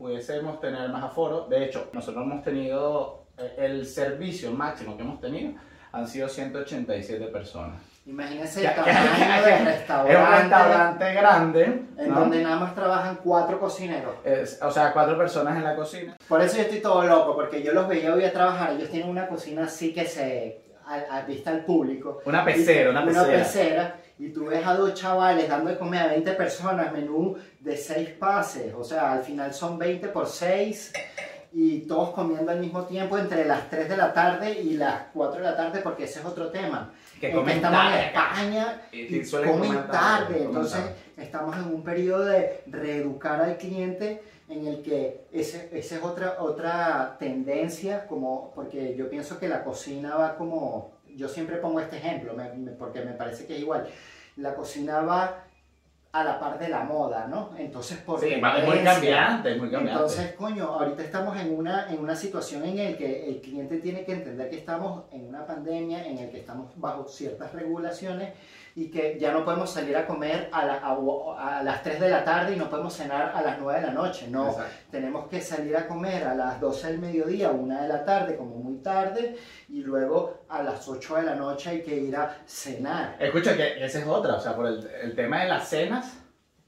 pudiésemos 0.03 0.61
tener 0.61 0.89
más 0.91 1.05
aforo. 1.05 1.47
De 1.49 1.65
hecho, 1.65 1.89
nosotros 1.93 2.25
hemos 2.25 2.43
tenido 2.43 3.25
eh, 3.39 3.55
el 3.59 3.87
servicio 3.87 4.51
máximo 4.51 4.97
que 4.97 5.03
hemos 5.05 5.21
tenido 5.21 5.53
han 5.93 6.09
sido 6.09 6.29
187 6.29 7.27
personas. 7.27 7.81
Imagínense 8.05 8.67
el 8.67 8.75
tamaño 8.75 9.43
del 9.45 9.53
Es 9.53 9.61
un 9.61 9.67
restaurante 9.67 10.43
restaurante 10.43 11.15
grande, 11.15 11.65
en 11.99 12.09
¿no? 12.09 12.19
donde 12.21 12.43
nada 12.43 12.57
más 12.57 12.75
trabajan 12.75 13.21
cuatro 13.23 13.61
cocineros. 13.61 14.17
Es- 14.25 14.59
o 14.61 14.71
sea, 14.73 14.93
cuatro 14.93 15.17
personas 15.17 15.57
en 15.57 15.63
la 15.63 15.77
cocina. 15.77 16.17
Por 16.27 16.41
eso 16.43 16.57
yo 16.57 16.63
estoy 16.63 16.81
todo 16.81 17.05
loco, 17.05 17.37
porque 17.37 17.63
yo 17.63 17.73
los 17.73 17.87
veía 17.87 18.13
hoy 18.13 18.25
a 18.25 18.33
trabajar, 18.33 18.73
ellos 18.73 18.91
tienen 18.91 19.09
una 19.09 19.29
cocina 19.29 19.67
así 19.67 19.95
que 19.95 20.05
se 20.05 20.63
a, 20.85 21.19
a 21.19 21.23
vista 21.23 21.51
al 21.51 21.65
público. 21.65 22.19
Una 22.25 22.45
pecera, 22.45 22.91
una 22.91 23.05
pecera. 23.05 23.27
pecera, 23.39 23.97
y 24.25 24.29
tú 24.29 24.47
ves 24.47 24.65
a 24.65 24.75
dos 24.77 24.95
chavales 24.95 25.49
dando 25.49 25.71
de 25.71 25.77
comer 25.79 26.01
a 26.03 26.07
20 26.09 26.33
personas, 26.35 26.93
menú 26.93 27.37
de 27.59 27.77
6 27.77 28.11
pases, 28.11 28.73
o 28.73 28.85
sea, 28.85 29.13
al 29.13 29.25
final 29.25 29.53
son 29.53 29.79
20 29.79 30.07
por 30.09 30.29
6 30.29 30.93
y 31.53 31.81
todos 31.81 32.11
comiendo 32.11 32.53
al 32.53 32.61
mismo 32.61 32.85
tiempo 32.85 33.19
entre 33.19 33.45
las 33.45 33.69
3 33.69 33.89
de 33.89 33.97
la 33.97 34.13
tarde 34.15 34.61
y 34.61 34.75
las 34.75 35.07
4 35.13 35.41
de 35.41 35.45
la 35.51 35.57
tarde, 35.57 35.81
porque 35.83 36.05
ese 36.05 36.21
es 36.21 36.25
otro 36.25 36.51
tema. 36.51 36.93
Que 37.21 37.31
En 37.31 37.37
comen 37.37 37.57
estamos 37.57 37.81
en 37.81 37.91
tarde. 37.91 38.07
España 38.07 38.83
Y- 38.93 39.17
y, 39.17 39.31
comen 39.31 39.87
tarde, 39.89 40.43
entonces 40.45 40.81
estamos 41.17 41.57
en 41.57 41.65
un 41.65 41.83
periodo 41.83 42.25
de 42.25 42.63
reeducar 42.69 43.41
al 43.43 43.57
cliente 43.59 44.23
en 44.49 44.67
el 44.69 44.83
que 44.83 45.25
ese, 45.33 45.69
esa 45.73 45.97
es 45.97 46.03
otra, 46.03 46.37
otra 46.41 47.17
tendencia, 47.19 48.07
como, 48.07 48.53
porque 48.55 48.95
yo 48.97 49.11
pienso 49.11 49.39
que 49.41 49.49
la 49.49 49.65
cocina 49.65 50.15
va 50.15 50.37
como, 50.37 50.92
yo 51.17 51.29
siempre 51.29 51.57
pongo 51.57 51.81
este 51.81 51.97
ejemplo, 51.99 52.35
me- 52.35 52.53
me- 52.55 52.73
porque 52.73 53.01
me 53.03 53.13
parece 53.13 53.47
que 53.47 53.55
es 53.57 53.61
igual, 53.61 53.87
la 54.37 54.55
cocina 54.55 55.01
va 55.01 55.45
a 56.15 56.25
la 56.25 56.39
par 56.39 56.59
de 56.59 56.69
la 56.69 56.81
moda, 56.85 57.27
¿no? 57.27 57.51
Entonces, 57.57 57.97
por 57.99 58.21
Sí, 58.21 58.39
va- 58.39 58.59
es 58.59 58.65
muy 58.67 58.75
tendencia. 58.77 58.93
cambiante, 58.93 59.53
es 59.53 59.59
muy 59.59 59.71
cambiante. 59.71 59.93
Entonces, 60.03 60.33
coño, 60.35 60.65
ahorita 60.67 61.03
estamos 61.03 61.39
en 61.41 61.57
una, 61.57 61.91
en 61.91 61.99
una 62.01 62.15
situación 62.15 62.65
en 62.65 62.77
la 62.77 62.97
que 62.99 63.29
el 63.31 63.41
cliente 63.41 63.79
tiene 63.79 64.05
que 64.05 64.13
entender 64.13 64.51
que 64.51 64.59
estamos 64.59 65.05
en 65.11 65.27
una 65.27 65.47
pandemia, 65.47 66.07
en 66.07 66.19
el 66.19 66.31
que 66.31 66.41
estamos 66.41 66.71
bajo 66.77 67.09
ciertas 67.09 67.53
regulaciones 67.55 68.35
y 68.75 68.91
que 68.91 69.19
ya 69.21 69.33
no 69.33 69.45
podemos 69.45 69.71
salir 69.71 69.97
a 69.97 70.07
comer 70.07 70.49
a, 70.53 70.65
la- 70.65 70.79
a- 70.79 71.59
a 71.59 71.63
las 71.63 71.83
3 71.83 72.01
de 72.01 72.09
la 72.09 72.25
tarde 72.25 72.55
y 72.55 72.57
no 72.57 72.71
podemos 72.71 72.95
cenar 72.95 73.33
a 73.35 73.43
las 73.43 73.59
9 73.59 73.81
de 73.81 73.87
la 73.89 73.93
noche. 73.93 74.29
No, 74.29 74.49
Exacto. 74.49 74.73
tenemos 74.91 75.29
que 75.29 75.41
salir 75.41 75.77
a 75.77 75.87
comer 75.87 76.25
a 76.25 76.35
las 76.35 76.61
12 76.61 76.87
del 76.89 76.99
mediodía, 76.99 77.51
1 77.51 77.83
de 77.83 77.89
la 77.89 78.05
tarde, 78.05 78.37
como 78.37 78.57
muy 78.57 78.79
tarde, 78.79 79.37
y 79.69 79.83
luego 79.83 80.45
a 80.49 80.63
las 80.63 80.89
8 80.89 81.17
de 81.17 81.23
la 81.23 81.35
noche 81.35 81.71
hay 81.71 81.83
que 81.83 81.95
ir 81.97 82.17
a 82.17 82.35
cenar. 82.47 83.17
Escucha, 83.19 83.57
que 83.57 83.85
esa 83.85 83.99
es 83.99 84.07
otra, 84.07 84.35
o 84.37 84.41
sea, 84.41 84.57
por 84.57 84.67
el, 84.67 84.89
el 85.03 85.15
tema 85.15 85.43
de 85.43 85.49
las 85.49 85.69
cenas, 85.69 86.19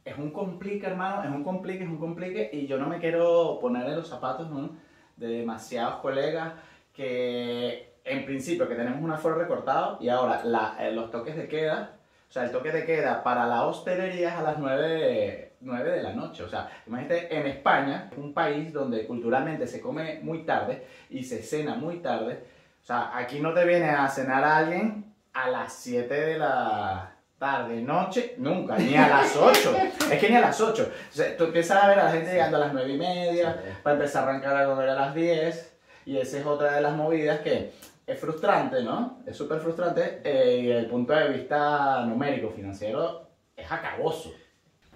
es 0.04 0.18
un 0.18 0.30
complique, 0.30 0.86
hermano, 0.86 1.22
es 1.24 1.30
un 1.30 1.42
complique, 1.42 1.84
es 1.84 1.88
un 1.88 1.98
complique, 1.98 2.50
y 2.52 2.66
yo 2.66 2.76
no 2.76 2.86
me 2.86 2.98
quiero 2.98 3.58
poner 3.58 3.86
en 3.86 3.96
los 3.96 4.08
zapatos 4.08 4.50
¿no? 4.50 4.76
de 5.16 5.28
demasiados 5.28 6.00
colegas 6.00 6.52
que, 6.92 7.93
en 8.04 8.24
principio, 8.26 8.68
que 8.68 8.74
tenemos 8.74 9.00
un 9.02 9.10
aforo 9.10 9.36
recortado, 9.36 9.98
y 10.00 10.08
ahora 10.08 10.42
la- 10.44 10.76
eh, 10.80 10.92
los 10.92 11.10
toques 11.10 11.36
de 11.36 11.48
queda, 11.48 11.92
o 12.28 12.32
sea, 12.32 12.44
el 12.44 12.50
toque 12.50 12.70
de 12.72 12.84
queda 12.84 13.22
para 13.22 13.46
la 13.46 13.64
hostelería 13.66 14.28
es 14.30 14.34
a 14.34 14.42
las 14.42 14.58
9 14.58 14.88
de, 14.88 15.52
9 15.60 15.90
de 15.90 16.02
la 16.02 16.12
noche, 16.12 16.42
o 16.42 16.48
sea, 16.48 16.68
imagínate, 16.86 17.34
en 17.38 17.46
España, 17.46 18.10
un 18.16 18.34
país 18.34 18.72
donde 18.72 19.06
culturalmente 19.06 19.66
se 19.66 19.80
come 19.80 20.20
muy 20.22 20.44
tarde 20.44 20.86
y 21.10 21.22
se 21.24 21.42
cena 21.42 21.74
muy 21.76 21.98
tarde, 22.00 22.44
o 22.82 22.86
sea, 22.86 23.16
aquí 23.16 23.40
no 23.40 23.54
te 23.54 23.64
viene 23.64 23.88
a 23.88 24.06
cenar 24.08 24.44
a 24.44 24.58
alguien 24.58 25.04
a 25.32 25.48
las 25.48 25.72
7 25.72 26.12
de 26.14 26.38
la 26.38 27.10
tarde, 27.38 27.80
noche, 27.82 28.34
nunca, 28.38 28.76
ni 28.76 28.94
a 28.96 29.08
las 29.08 29.36
8. 29.36 29.74
es 30.12 30.18
que 30.20 30.28
ni 30.30 30.36
a 30.36 30.40
las 30.40 30.60
8. 30.60 30.90
O 31.10 31.12
sea, 31.14 31.36
tú 31.36 31.44
empiezas 31.44 31.82
a 31.82 31.88
ver 31.88 31.98
a 31.98 32.04
la 32.04 32.10
gente 32.12 32.30
llegando 32.32 32.56
a 32.58 32.60
las 32.60 32.72
9 32.72 32.92
y 32.92 32.98
media, 32.98 33.60
para 33.82 33.96
empezar 33.96 34.24
a 34.24 34.30
arrancar 34.30 34.56
a 34.56 34.66
comer 34.66 34.88
a 34.90 34.94
las 34.94 35.14
10. 35.14 35.76
Y 36.06 36.18
esa 36.18 36.38
es 36.38 36.46
otra 36.46 36.72
de 36.74 36.80
las 36.82 36.94
movidas 36.94 37.40
que 37.40 37.72
es 38.06 38.18
frustrante, 38.18 38.82
¿no? 38.82 39.20
Es 39.26 39.36
súper 39.36 39.60
frustrante. 39.60 40.20
eh, 40.24 40.58
y 40.58 40.66
desde 40.66 40.80
el 40.80 40.86
punto 40.86 41.12
de 41.12 41.28
vista 41.28 42.04
numérico, 42.04 42.50
financiero, 42.50 43.28
es 43.56 43.70
acaboso. 43.70 44.32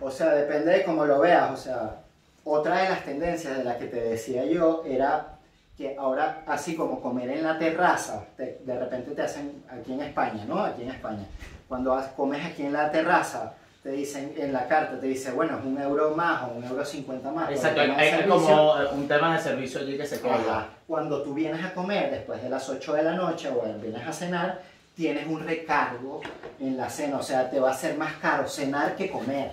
O 0.00 0.10
sea, 0.10 0.30
depende 0.30 0.72
de 0.72 0.84
cómo 0.84 1.04
lo 1.06 1.20
veas. 1.20 1.50
O 1.52 1.56
sea, 1.56 2.02
otra 2.44 2.82
de 2.82 2.88
las 2.90 3.04
tendencias 3.04 3.56
de 3.56 3.64
las 3.64 3.76
que 3.76 3.86
te 3.86 4.00
decía 4.00 4.44
yo 4.44 4.82
era 4.86 5.38
que 5.76 5.96
ahora, 5.96 6.42
así 6.46 6.74
como 6.74 7.00
comer 7.00 7.30
en 7.30 7.44
la 7.44 7.58
terraza, 7.58 8.24
de 8.36 8.78
repente 8.78 9.12
te 9.12 9.22
hacen 9.22 9.62
aquí 9.70 9.92
en 9.92 10.00
España, 10.00 10.44
¿no? 10.46 10.58
Aquí 10.58 10.82
en 10.82 10.90
España. 10.90 11.24
Cuando 11.68 11.96
comes 12.16 12.44
aquí 12.44 12.64
en 12.64 12.72
la 12.72 12.90
terraza, 12.90 13.54
te 13.82 13.90
dicen 13.90 14.34
en 14.36 14.52
la 14.52 14.66
carta, 14.66 14.98
te 14.98 15.06
dice, 15.06 15.30
bueno, 15.32 15.58
es 15.58 15.64
un 15.64 15.80
euro 15.80 16.14
más 16.14 16.42
o 16.42 16.48
un 16.48 16.64
euro 16.64 16.84
cincuenta 16.84 17.30
más. 17.30 17.50
Exacto, 17.50 17.82
es 17.82 18.26
como 18.26 18.74
un 18.92 19.08
tema 19.08 19.36
de 19.36 19.42
servicio 19.42 19.80
allí 19.80 19.96
que 19.96 20.06
se 20.06 20.20
cobra. 20.20 20.68
Cuando 20.86 21.22
tú 21.22 21.34
vienes 21.34 21.64
a 21.64 21.72
comer 21.72 22.10
después 22.10 22.42
de 22.42 22.50
las 22.50 22.68
8 22.68 22.92
de 22.94 23.02
la 23.02 23.12
noche 23.12 23.48
o 23.48 23.62
vienes 23.80 24.06
a 24.06 24.12
cenar, 24.12 24.62
tienes 24.96 25.26
un 25.28 25.46
recargo 25.46 26.20
en 26.58 26.76
la 26.76 26.90
cena, 26.90 27.18
o 27.18 27.22
sea, 27.22 27.48
te 27.48 27.60
va 27.60 27.70
a 27.70 27.74
ser 27.74 27.96
más 27.96 28.14
caro 28.14 28.48
cenar 28.48 28.96
que 28.96 29.10
comer. 29.10 29.52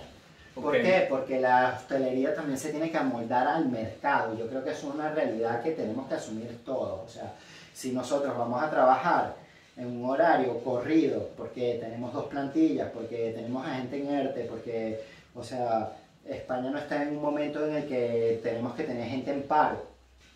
¿Por 0.54 0.72
qué? 0.72 1.06
Porque 1.08 1.38
la 1.38 1.76
hostelería 1.76 2.34
también 2.34 2.58
se 2.58 2.70
tiene 2.70 2.90
que 2.90 2.96
amoldar 2.96 3.46
al 3.46 3.66
mercado. 3.68 4.36
Yo 4.36 4.48
creo 4.48 4.64
que 4.64 4.70
es 4.70 4.82
una 4.82 5.10
realidad 5.10 5.62
que 5.62 5.72
tenemos 5.72 6.08
que 6.08 6.14
asumir 6.14 6.64
todos. 6.64 7.00
O 7.04 7.08
sea, 7.08 7.34
si 7.74 7.92
nosotros 7.92 8.36
vamos 8.36 8.62
a 8.62 8.70
trabajar 8.70 9.34
en 9.76 9.86
un 9.88 10.08
horario 10.08 10.58
corrido, 10.60 11.28
porque 11.36 11.78
tenemos 11.80 12.12
dos 12.12 12.26
plantillas, 12.26 12.90
porque 12.92 13.32
tenemos 13.34 13.66
a 13.66 13.74
gente 13.76 13.98
en 13.98 14.10
ERTE, 14.10 14.44
porque, 14.44 15.00
o 15.34 15.44
sea, 15.44 15.92
España 16.28 16.70
no 16.70 16.78
está 16.78 17.02
en 17.02 17.10
un 17.10 17.22
momento 17.22 17.66
en 17.66 17.76
el 17.76 17.86
que 17.86 18.40
tenemos 18.42 18.74
que 18.74 18.84
tener 18.84 19.08
gente 19.08 19.30
en 19.32 19.42
paro. 19.42 19.82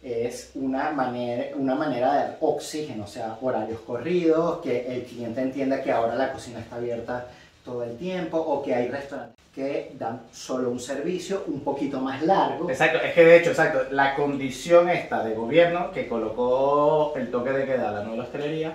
Es 0.03 0.53
una 0.55 0.91
manera, 0.93 1.57
una 1.57 1.75
manera 1.75 2.15
de 2.15 2.37
oxígeno, 2.41 3.05
o 3.05 3.07
sea, 3.07 3.37
horarios 3.41 3.81
corridos, 3.81 4.61
que 4.61 4.87
el 4.87 5.05
cliente 5.05 5.43
entienda 5.43 5.83
que 5.83 5.93
ahora 5.93 6.15
la 6.15 6.33
cocina 6.33 6.61
está 6.61 6.77
abierta 6.77 7.27
todo 7.65 7.85
el 7.85 7.97
tiempo 7.99 8.39
o 8.39 8.63
que 8.63 8.75
hay 8.75 8.89
restaurantes 8.89 9.41
que 9.55 9.93
dan 9.99 10.23
solo 10.33 10.71
un 10.71 10.79
servicio 10.79 11.45
un 11.49 11.61
poquito 11.61 12.01
más 12.01 12.23
largo. 12.23 12.71
Exacto, 12.71 12.99
es 13.05 13.13
que 13.13 13.25
de 13.25 13.37
hecho, 13.37 13.51
exacto, 13.51 13.91
la 13.91 14.15
condición 14.15 14.89
esta 14.89 15.25
de 15.25 15.35
gobierno 15.35 15.91
que 15.91 16.07
colocó 16.07 17.13
el 17.17 17.31
toque 17.31 17.51
de 17.51 17.67
queda 17.67 17.89
a 17.89 17.93
la 17.93 18.05
nueva 18.05 18.25
hostelería, 18.25 18.75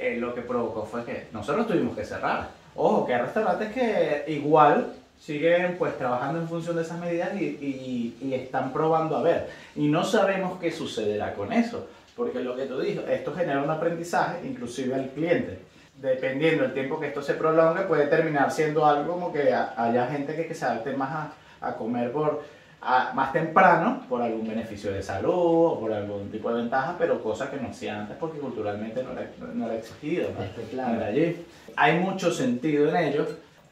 eh, 0.00 0.16
lo 0.16 0.34
que 0.34 0.42
provocó 0.42 0.84
fue 0.84 1.04
que 1.04 1.26
nosotros 1.32 1.66
tuvimos 1.66 1.96
que 1.96 2.04
cerrar. 2.04 2.48
Ojo, 2.74 3.06
que 3.06 3.14
hay 3.14 3.22
restaurantes 3.22 3.72
que 3.72 4.24
igual 4.28 4.94
siguen 5.18 5.76
pues 5.78 5.98
trabajando 5.98 6.40
en 6.40 6.48
función 6.48 6.76
de 6.76 6.82
esas 6.82 6.98
medidas 6.98 7.38
y, 7.38 8.16
y, 8.20 8.34
están 8.34 8.72
probando 8.72 9.16
a 9.16 9.22
ver. 9.22 9.50
Y 9.76 9.88
no 9.88 10.04
sabemos 10.04 10.58
qué 10.58 10.70
sucederá 10.70 11.34
con 11.34 11.52
eso, 11.52 11.88
porque 12.16 12.40
lo 12.40 12.56
que 12.56 12.66
tú 12.66 12.80
dices, 12.80 13.02
esto 13.08 13.34
genera 13.34 13.62
un 13.62 13.70
aprendizaje 13.70 14.46
inclusive 14.46 14.94
al 14.94 15.10
cliente 15.10 15.70
dependiendo 16.00 16.64
del 16.64 16.72
tiempo 16.72 16.98
que 16.98 17.08
esto 17.08 17.22
se 17.22 17.34
prolongue, 17.34 17.82
puede 17.82 18.06
terminar 18.06 18.50
siendo 18.50 18.86
algo 18.86 19.12
como 19.12 19.32
que 19.32 19.52
haya 19.52 20.06
gente 20.06 20.34
que, 20.46 20.54
se 20.54 20.64
adapte 20.64 20.92
más 20.94 21.30
a, 21.60 21.74
comer 21.76 22.10
por, 22.10 22.42
más 22.80 23.32
temprano 23.32 24.04
por 24.08 24.22
algún 24.22 24.48
beneficio 24.48 24.90
de 24.92 25.02
salud 25.02 25.32
o 25.34 25.80
por 25.80 25.92
algún 25.92 26.30
tipo 26.30 26.50
de 26.50 26.62
ventaja, 26.62 26.96
pero 26.98 27.22
cosas 27.22 27.50
que 27.50 27.58
no 27.58 27.68
hacía 27.68 28.00
antes 28.00 28.16
porque 28.18 28.38
culturalmente 28.38 29.02
no 29.02 29.12
era, 29.12 29.30
no 29.52 29.66
era 29.66 29.76
exigido, 29.76 30.30
¿no? 30.32 30.94
era 30.94 31.06
allí. 31.06 31.44
Hay 31.76 31.98
mucho 31.98 32.30
sentido 32.30 32.88
en 32.88 32.96
ello, 32.96 33.26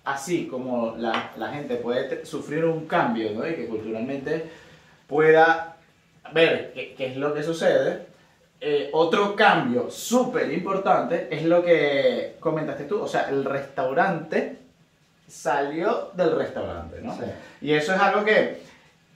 así 0.04 0.46
como 0.46 0.94
la, 0.96 1.32
la 1.36 1.48
gente 1.52 1.76
puede 1.76 2.26
sufrir 2.26 2.64
un 2.64 2.86
cambio 2.86 3.32
¿no? 3.32 3.48
y 3.48 3.54
que 3.54 3.66
culturalmente 3.66 4.50
pueda 5.06 5.76
ver 6.32 6.72
qué, 6.74 6.94
qué 6.94 7.06
es 7.06 7.16
lo 7.16 7.32
que 7.32 7.42
sucede, 7.42 8.08
eh, 8.60 8.90
otro 8.92 9.36
cambio 9.36 9.88
súper 9.88 10.52
importante 10.52 11.28
es 11.30 11.44
lo 11.44 11.62
que 11.62 12.36
comentaste 12.40 12.84
tú, 12.84 13.00
o 13.00 13.06
sea, 13.06 13.28
el 13.30 13.44
restaurante 13.44 14.58
salió 15.28 16.10
del 16.14 16.34
restaurante, 16.34 17.00
¿no? 17.00 17.16
Y 17.60 17.72
eso 17.72 17.94
es 17.94 18.00
algo 18.00 18.24
que, 18.24 18.62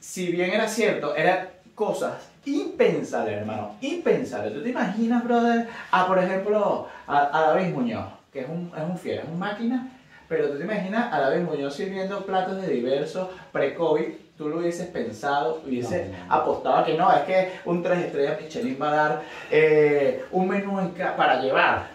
si 0.03 0.33
bien 0.33 0.51
era 0.51 0.67
cierto, 0.67 1.15
eran 1.15 1.49
cosas 1.77 2.29
impensables, 2.45 3.39
hermano, 3.39 3.77
impensables. 3.81 4.53
¿Tú 4.53 4.63
te 4.63 4.71
imaginas, 4.71 5.23
brother, 5.23 5.69
a, 5.93 6.07
por 6.09 6.19
ejemplo, 6.19 6.89
a, 7.07 7.31
David 7.31 7.73
Muñoz, 7.73 8.07
que 8.33 8.41
es 8.41 8.49
un, 8.49 8.73
es 8.77 8.83
un 8.83 8.99
fiel, 8.99 9.21
es 9.21 9.29
un 9.29 9.39
máquina, 9.39 9.89
pero 10.29 10.51
tú 10.51 10.59
te 10.59 10.65
imaginas 10.65 11.13
a 11.13 11.21
David 11.21 11.45
Muñoz 11.45 11.77
sirviendo 11.77 12.27
platos 12.27 12.61
de 12.61 12.69
diversos 12.69 13.29
pre-COVID 13.53 14.09
tú 14.37 14.49
lo 14.49 14.59
hubieses 14.59 14.89
pensado, 14.89 15.63
hubiese 15.65 16.11
apostado 16.29 16.85
que 16.85 16.95
no, 16.95 17.13
es 17.13 17.21
que 17.21 17.53
un 17.65 17.81
3 17.81 18.07
estrellas 18.07 18.41
Michelin 18.41 18.79
va 18.81 18.89
a 18.89 18.95
dar 18.95 19.23
eh, 19.53 20.25
un 20.33 20.49
menú 20.49 20.93
para 21.17 21.41
llevar. 21.41 21.87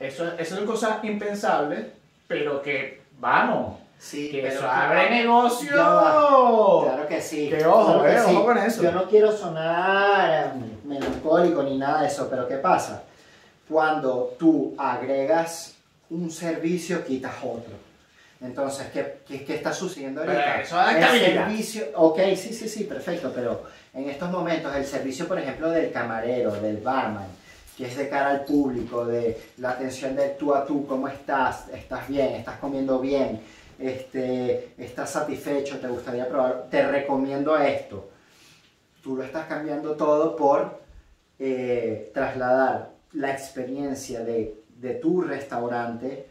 Eso, 0.00 0.32
eso 0.36 0.56
son 0.56 0.66
cosas 0.66 1.04
impensables, 1.04 1.86
pero 2.26 2.60
que 2.60 3.02
vamos. 3.20 3.81
Que 4.10 4.46
eso 4.46 4.68
abre 4.68 5.10
negocio. 5.10 5.70
Claro 5.72 7.06
que 7.08 7.20
sí. 7.20 7.48
Que 7.48 7.64
ojo, 7.64 8.04
eh, 8.04 8.20
ojo 8.20 8.44
con 8.44 8.58
eso. 8.58 8.82
Yo 8.82 8.92
no 8.92 9.08
quiero 9.08 9.30
sonar 9.32 10.54
melancólico 10.84 11.62
ni 11.62 11.78
nada 11.78 12.02
de 12.02 12.08
eso, 12.08 12.28
pero 12.28 12.48
¿qué 12.48 12.56
pasa? 12.56 13.04
Cuando 13.68 14.34
tú 14.38 14.74
agregas 14.76 15.76
un 16.10 16.30
servicio, 16.30 17.04
quitas 17.04 17.34
otro. 17.42 17.74
Entonces, 18.42 18.88
¿qué, 18.92 19.20
qué, 19.26 19.54
está 19.54 19.72
sucediendo 19.72 20.20
ahorita? 20.20 20.60
eso 20.60 20.76
el 20.88 21.20
servicio, 21.20 21.84
ok, 21.94 22.18
sí, 22.36 22.52
sí, 22.52 22.68
sí, 22.68 22.84
perfecto, 22.84 23.30
pero 23.32 23.62
en 23.94 24.10
estos 24.10 24.30
momentos 24.30 24.74
el 24.74 24.84
servicio, 24.84 25.28
por 25.28 25.38
ejemplo, 25.38 25.70
del 25.70 25.92
camarero, 25.92 26.50
del 26.50 26.78
barman, 26.78 27.28
que 27.76 27.86
es 27.86 27.96
de 27.96 28.08
cara 28.08 28.30
al 28.30 28.44
público, 28.44 29.06
de 29.06 29.40
la 29.58 29.70
atención 29.70 30.16
de 30.16 30.30
tú 30.30 30.52
a 30.54 30.66
tú, 30.66 30.84
¿cómo 30.88 31.06
estás? 31.06 31.68
¿Estás 31.72 32.08
bien? 32.08 32.34
¿Estás 32.34 32.58
comiendo 32.58 32.98
bien? 32.98 33.40
Este, 33.82 34.74
¿Estás 34.78 35.10
satisfecho? 35.10 35.80
¿Te 35.80 35.88
gustaría 35.88 36.28
probar? 36.28 36.68
Te 36.70 36.86
recomiendo 36.86 37.58
esto. 37.58 38.10
Tú 39.02 39.16
lo 39.16 39.24
estás 39.24 39.46
cambiando 39.46 39.96
todo 39.96 40.36
por 40.36 40.80
eh, 41.40 42.12
trasladar 42.14 42.90
la 43.14 43.32
experiencia 43.32 44.20
de, 44.20 44.62
de 44.76 44.94
tu 44.94 45.20
restaurante 45.20 46.28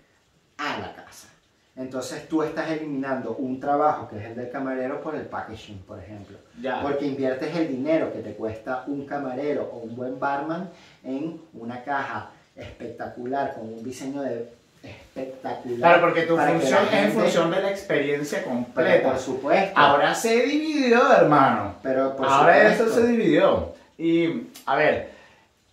a 0.57 0.79
la 0.79 0.93
casa. 0.93 1.27
Entonces 1.75 2.29
tú 2.29 2.41
estás 2.41 2.69
eliminando 2.71 3.35
un 3.35 3.59
trabajo 3.59 4.07
que 4.07 4.17
es 4.19 4.25
el 4.25 4.35
del 4.35 4.49
camarero 4.49 5.01
por 5.01 5.15
el 5.15 5.25
packaging, 5.25 5.79
por 5.79 5.99
ejemplo. 5.99 6.37
Porque 6.81 7.05
inviertes 7.05 7.53
el 7.53 7.67
dinero 7.67 8.13
que 8.13 8.19
te 8.19 8.33
cuesta 8.33 8.85
un 8.87 9.05
camarero 9.05 9.69
o 9.73 9.79
un 9.79 9.95
buen 9.95 10.17
barman 10.17 10.69
en 11.03 11.41
una 11.53 11.83
caja 11.83 12.31
espectacular 12.55 13.55
con 13.55 13.67
un 13.73 13.83
diseño 13.83 14.21
de 14.21 14.60
espectacular. 14.83 15.77
Claro, 15.77 16.01
porque 16.01 16.21
tu 16.23 16.37
función 16.37 16.87
es 16.87 16.93
en 16.93 17.11
función 17.11 17.51
de 17.51 17.61
la 17.61 17.69
experiencia 17.69 18.43
completa. 18.43 19.09
por 19.09 19.19
supuesto. 19.19 19.79
Ahora 19.79 20.13
se 20.15 20.43
dividió, 20.43 21.11
hermano. 21.13 21.75
Pero 21.83 22.15
por 22.15 22.25
Ahora 22.27 22.73
eso 22.73 22.89
se 22.89 23.07
dividió. 23.07 23.73
Y, 23.97 24.47
a 24.65 24.75
ver, 24.75 25.11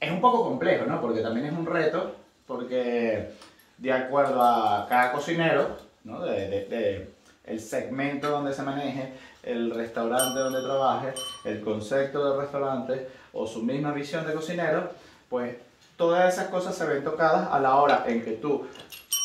es 0.00 0.10
un 0.10 0.20
poco 0.20 0.44
complejo, 0.44 0.84
¿no? 0.86 1.00
Porque 1.00 1.20
también 1.20 1.46
es 1.46 1.52
un 1.52 1.66
reto, 1.66 2.14
porque 2.46 3.30
de 3.78 3.92
acuerdo 3.92 4.42
a 4.42 4.86
cada 4.88 5.12
cocinero, 5.12 5.76
de, 6.04 7.08
el 7.44 7.60
segmento 7.60 8.30
donde 8.30 8.52
se 8.52 8.62
maneje, 8.62 9.12
el 9.42 9.70
restaurante 9.70 10.38
donde 10.38 10.60
trabaje, 10.60 11.14
el 11.44 11.62
concepto 11.62 12.30
del 12.30 12.40
restaurante 12.40 13.08
o 13.32 13.46
su 13.46 13.62
misma 13.62 13.92
visión 13.92 14.26
de 14.26 14.34
cocinero, 14.34 14.90
pues 15.28 15.56
todas 15.98 16.32
esas 16.32 16.46
cosas 16.48 16.74
se 16.74 16.86
ven 16.86 17.04
tocadas 17.04 17.48
a 17.52 17.60
la 17.60 17.74
hora 17.76 18.04
en 18.06 18.24
que 18.24 18.32
tú, 18.32 18.66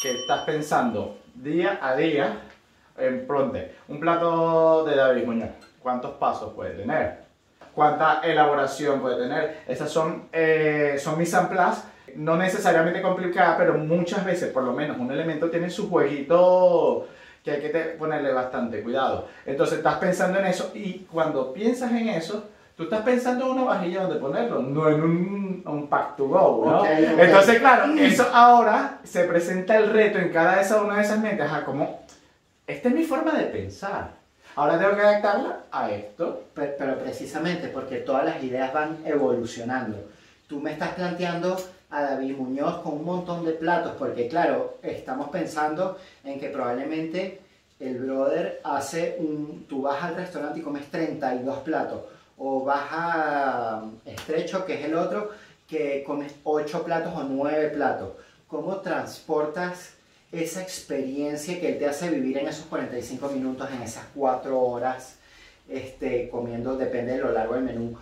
que 0.01 0.19
estás 0.19 0.41
pensando 0.41 1.17
día 1.35 1.79
a 1.81 1.95
día, 1.95 2.41
en 2.97 3.25
pronte, 3.25 3.75
un 3.87 3.99
plato 3.99 4.83
de 4.83 4.95
David 4.95 5.25
Muñoz, 5.25 5.49
¿cuántos 5.81 6.11
pasos 6.15 6.53
puede 6.53 6.71
tener? 6.71 7.23
¿Cuánta 7.73 8.19
elaboración 8.23 8.99
puede 8.99 9.17
tener? 9.17 9.63
Esas 9.67 9.89
son, 9.89 10.27
eh, 10.33 10.97
son 10.99 11.17
mis 11.17 11.33
amplas 11.33 11.85
no 12.15 12.37
necesariamente 12.37 13.01
complicada, 13.01 13.57
pero 13.57 13.75
muchas 13.75 14.23
veces, 14.25 14.51
por 14.51 14.63
lo 14.63 14.73
menos, 14.73 14.97
un 14.97 15.11
elemento 15.11 15.49
tiene 15.49 15.69
su 15.69 15.89
jueguito 15.89 17.07
que 17.43 17.51
hay 17.51 17.61
que 17.61 17.69
ponerle 17.97 18.31
bastante 18.31 18.81
cuidado. 18.83 19.27
Entonces 19.45 19.79
estás 19.79 19.95
pensando 19.95 20.39
en 20.39 20.45
eso 20.45 20.71
y 20.73 20.99
cuando 21.11 21.53
piensas 21.53 21.91
en 21.91 22.09
eso, 22.09 22.49
tú 22.75 22.83
estás 22.83 23.01
pensando 23.01 23.45
en 23.45 23.51
una 23.51 23.63
vajilla 23.63 24.03
donde 24.03 24.19
ponerlo, 24.19 24.61
no 24.61 24.89
en 24.89 25.01
un, 25.01 25.63
un 25.65 25.87
pack 25.87 26.15
to 26.15 26.27
go, 26.27 26.65
¿no? 26.65 26.85
Entonces, 26.85 27.59
claro, 27.59 27.93
eso 27.93 28.27
ahora 28.33 28.99
se 29.03 29.23
presenta 29.25 29.77
el 29.77 29.91
reto 29.91 30.17
en 30.19 30.31
cada 30.31 30.61
esa, 30.61 30.81
una 30.81 30.97
de 30.97 31.03
esas 31.03 31.19
metas 31.19 31.51
a 31.51 31.63
como, 31.63 32.03
esta 32.67 32.89
es 32.89 32.95
mi 32.95 33.03
forma 33.03 33.33
de 33.33 33.45
pensar. 33.45 34.11
Ahora 34.55 34.77
tengo 34.77 34.95
que 34.95 35.01
adaptarla 35.01 35.59
a 35.71 35.91
esto. 35.91 36.43
pero 36.53 36.99
precisamente 36.99 37.67
porque 37.69 37.97
todas 37.97 38.25
las 38.25 38.43
ideas 38.43 38.71
van 38.71 38.99
evolucionando. 39.05 39.97
Tú 40.47 40.59
me 40.59 40.73
estás 40.73 40.89
planteando 40.89 41.57
a 41.89 42.01
David 42.01 42.37
Muñoz 42.37 42.81
con 42.81 42.93
un 42.93 43.05
montón 43.05 43.45
de 43.45 43.53
platos, 43.53 43.93
porque 43.97 44.27
claro, 44.27 44.77
estamos 44.81 45.29
pensando 45.29 45.97
en 46.23 46.39
que 46.39 46.49
probablemente 46.49 47.39
el 47.79 47.99
brother 47.99 48.61
hace 48.63 49.15
un, 49.19 49.65
tú 49.67 49.83
vas 49.83 50.03
al 50.03 50.15
restaurante 50.15 50.59
y 50.59 50.63
comes 50.63 50.89
32 50.89 51.59
platos, 51.59 52.01
o 52.37 52.63
vas 52.63 52.87
a 52.91 53.83
Estrecho, 54.05 54.65
que 54.65 54.75
es 54.75 54.85
el 54.85 54.95
otro, 54.95 55.31
que 55.67 56.03
comes 56.05 56.33
8 56.43 56.83
platos 56.83 57.13
o 57.15 57.23
9 57.23 57.69
platos. 57.69 58.13
¿Cómo 58.47 58.77
transportas 58.77 59.93
esa 60.31 60.61
experiencia 60.61 61.59
que 61.59 61.69
él 61.69 61.79
te 61.79 61.87
hace 61.87 62.09
vivir 62.09 62.37
en 62.37 62.47
esos 62.47 62.65
45 62.65 63.29
minutos, 63.29 63.69
en 63.71 63.81
esas 63.81 64.05
4 64.13 64.59
horas? 64.59 65.17
este, 65.69 66.29
comiendo, 66.29 66.77
depende 66.77 67.13
de 67.13 67.19
lo 67.19 67.31
largo 67.31 67.55
del 67.55 67.63
menú, 67.63 67.97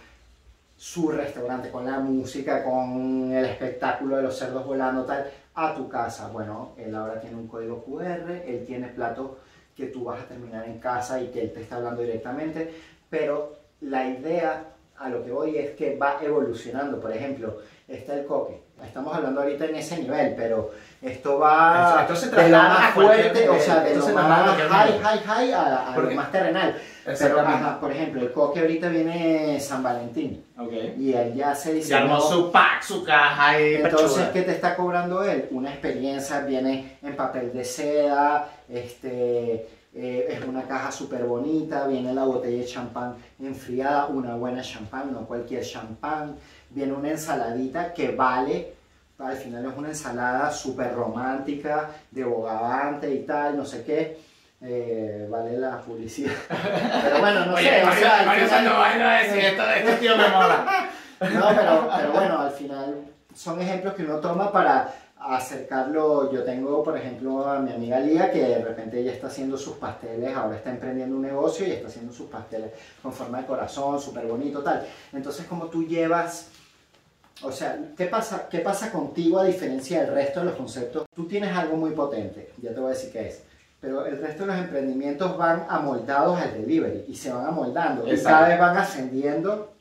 su 0.78 1.10
restaurante 1.10 1.70
con 1.70 1.86
la 1.86 2.00
música, 2.00 2.64
con 2.64 3.32
el 3.32 3.46
espectáculo 3.46 4.18
de 4.18 4.24
los 4.24 4.38
cerdos 4.38 4.66
volando, 4.66 5.06
tal, 5.06 5.30
a 5.54 5.76
tu 5.76 5.88
casa. 5.88 6.30
Bueno, 6.30 6.72
él 6.78 6.96
ahora 6.96 7.20
tiene 7.20 7.36
un 7.36 7.48
código 7.48 7.84
QR, 7.84 8.32
él 8.32 8.64
tiene 8.66 8.88
platos 8.88 9.32
que 9.76 9.88
tú 9.88 10.06
vas 10.06 10.22
a 10.22 10.28
terminar 10.28 10.66
en 10.68 10.80
casa 10.80 11.22
y 11.22 11.28
que 11.28 11.42
él 11.42 11.54
te 11.54 11.62
está 11.62 11.76
hablando 11.76 12.02
directamente, 12.02 12.74
pero 13.10 13.61
la 13.82 14.08
idea 14.08 14.64
a 14.98 15.10
lo 15.10 15.24
que 15.24 15.32
voy 15.32 15.58
es 15.58 15.72
que 15.72 15.98
va 15.98 16.18
evolucionando. 16.22 17.00
Por 17.00 17.12
ejemplo, 17.12 17.58
está 17.88 18.14
el 18.14 18.26
coque. 18.26 18.62
Estamos 18.84 19.16
hablando 19.16 19.42
ahorita 19.42 19.66
en 19.66 19.76
ese 19.76 20.00
nivel, 20.00 20.34
pero 20.36 20.72
esto 21.04 21.38
va 21.38 22.00
Esto 22.02 22.16
se 22.16 22.30
de 22.36 22.50
lo 22.50 22.58
más 22.58 22.94
fuerte, 22.96 23.48
o 23.48 23.60
sea, 23.60 23.82
de 23.82 23.96
lo 23.96 24.08
más 24.10 24.58
high, 24.60 25.00
high, 25.00 25.20
high 25.20 25.52
a, 25.54 25.94
a 25.94 25.98
lo 26.00 26.10
más 26.12 26.32
terrenal. 26.32 26.76
Pero, 27.06 27.40
ajá, 27.42 27.80
por 27.80 27.92
ejemplo, 27.92 28.22
el 28.22 28.32
coque 28.32 28.60
ahorita 28.62 28.90
viene 28.90 29.60
San 29.60 29.84
Valentín 29.84 30.44
Ok. 30.58 30.72
y 30.98 31.14
él 31.14 31.34
ya 31.36 31.54
se 31.54 31.70
Se 31.70 31.74
diseñó... 31.76 31.98
armó 32.00 32.22
su 32.22 32.52
pack, 32.52 32.82
su 32.82 33.04
caja 33.04 33.60
y 33.62 33.76
Entonces, 33.76 34.10
pechura. 34.14 34.34
¿qué 34.34 34.42
te 34.44 34.52
está 34.52 34.76
cobrando 34.76 35.24
él? 35.24 35.48
Una 35.52 35.70
experiencia, 35.72 36.42
viene 36.42 36.98
en 37.04 37.16
papel 37.16 37.54
de 37.54 37.64
seda, 37.64 38.50
este, 38.68 39.68
eh, 39.94 40.28
es 40.30 40.46
una 40.48 40.64
caja 40.64 40.92
súper 40.92 41.24
bonita, 41.26 41.86
viene 41.88 42.14
la 42.14 42.24
botella 42.24 42.58
de 42.60 42.66
champán 42.66 43.16
enfriada, 43.40 44.08
una 44.08 44.36
buena 44.36 44.62
champán, 44.62 45.12
no 45.12 45.26
cualquier 45.26 45.64
champán, 45.64 46.36
viene 46.70 46.94
una 46.94 47.10
ensaladita 47.10 47.94
que 47.94 48.12
vale, 48.16 48.74
al 49.20 49.36
final 49.36 49.66
es 49.66 49.78
una 49.78 49.90
ensalada 49.90 50.50
súper 50.52 50.94
romántica, 50.96 51.90
de 52.10 52.24
bogavante 52.24 53.14
y 53.14 53.20
tal, 53.26 53.58
no 53.58 53.66
sé 53.66 53.84
qué, 53.84 54.18
eh, 54.62 55.28
vale 55.30 55.58
la 55.58 55.80
publicidad. 55.82 56.32
Pero 57.04 57.20
bueno, 57.20 57.46
no 57.48 57.56
Oye, 57.56 57.70
sé, 57.70 57.82
o 57.84 57.86
Mario, 57.86 58.00
sea, 58.02 58.20
al 58.20 58.26
Mario 58.26 58.48
final- 58.48 59.02
a 59.02 59.22
decir 59.24 59.40
esto, 59.46 59.64
este 59.72 59.94
tío 59.98 60.18
me 60.18 60.28
mola. 60.30 60.66
no, 61.22 61.48
pero, 61.56 61.90
pero 61.98 62.12
bueno, 62.14 62.40
al 62.40 62.52
final 62.52 62.96
son 63.36 63.62
ejemplos 63.62 63.94
que 63.94 64.04
uno 64.04 64.20
toma 64.20 64.52
para 64.52 64.92
acercarlo. 65.22 66.32
Yo 66.32 66.44
tengo, 66.44 66.84
por 66.84 66.98
ejemplo, 66.98 67.46
a 67.48 67.60
mi 67.60 67.72
amiga 67.72 68.00
Lía, 68.00 68.32
que 68.32 68.42
de 68.42 68.64
repente 68.64 69.00
ella 69.00 69.14
está 69.14 69.28
haciendo 69.28 69.58
sus 69.58 69.78
pasteles, 69.78 70.36
ahora 70.36 70.58
está 70.58 70.72
emprendiendo 70.72 71.16
un 71.16 71.22
negocio 71.22 71.66
y 71.68 71.72
está 71.72 71.88
haciendo 71.88 72.12
sus 72.12 72.30
pasteles 72.30 72.72
con 73.02 73.14
forma 73.14 73.42
de 73.42 73.48
corazón, 73.48 74.00
súper 74.02 74.26
bonito, 74.26 74.62
tal. 74.62 74.86
Entonces, 75.14 75.46
como 75.46 75.68
tú 75.68 75.86
llevas, 75.86 76.48
o 77.44 77.52
sea, 77.52 77.80
¿qué 77.96 78.06
pasa, 78.06 78.48
¿qué 78.50 78.60
pasa 78.60 78.92
contigo 78.92 79.40
a 79.40 79.44
diferencia 79.46 80.02
del 80.02 80.14
resto 80.14 80.40
de 80.40 80.48
los 80.48 80.56
conceptos? 80.56 81.06
Tú 81.14 81.28
tienes 81.28 81.56
algo 81.56 81.78
muy 81.78 81.92
potente, 81.92 82.52
ya 82.62 82.74
te 82.74 82.80
voy 82.80 82.92
a 82.92 82.94
decir 82.94 83.12
qué 83.12 83.28
es. 83.28 83.44
Pero 83.80 84.06
el 84.06 84.20
resto 84.20 84.44
de 84.44 84.48
los 84.48 84.58
emprendimientos 84.58 85.38
van 85.38 85.66
amoldados 85.68 86.40
al 86.40 86.54
delivery 86.54 87.06
y 87.08 87.16
se 87.16 87.32
van 87.32 87.48
amoldando 87.48 88.06
y 88.06 88.12
Exacto. 88.12 88.30
cada 88.30 88.48
vez 88.50 88.60
van 88.60 88.78
ascendiendo 88.78 89.74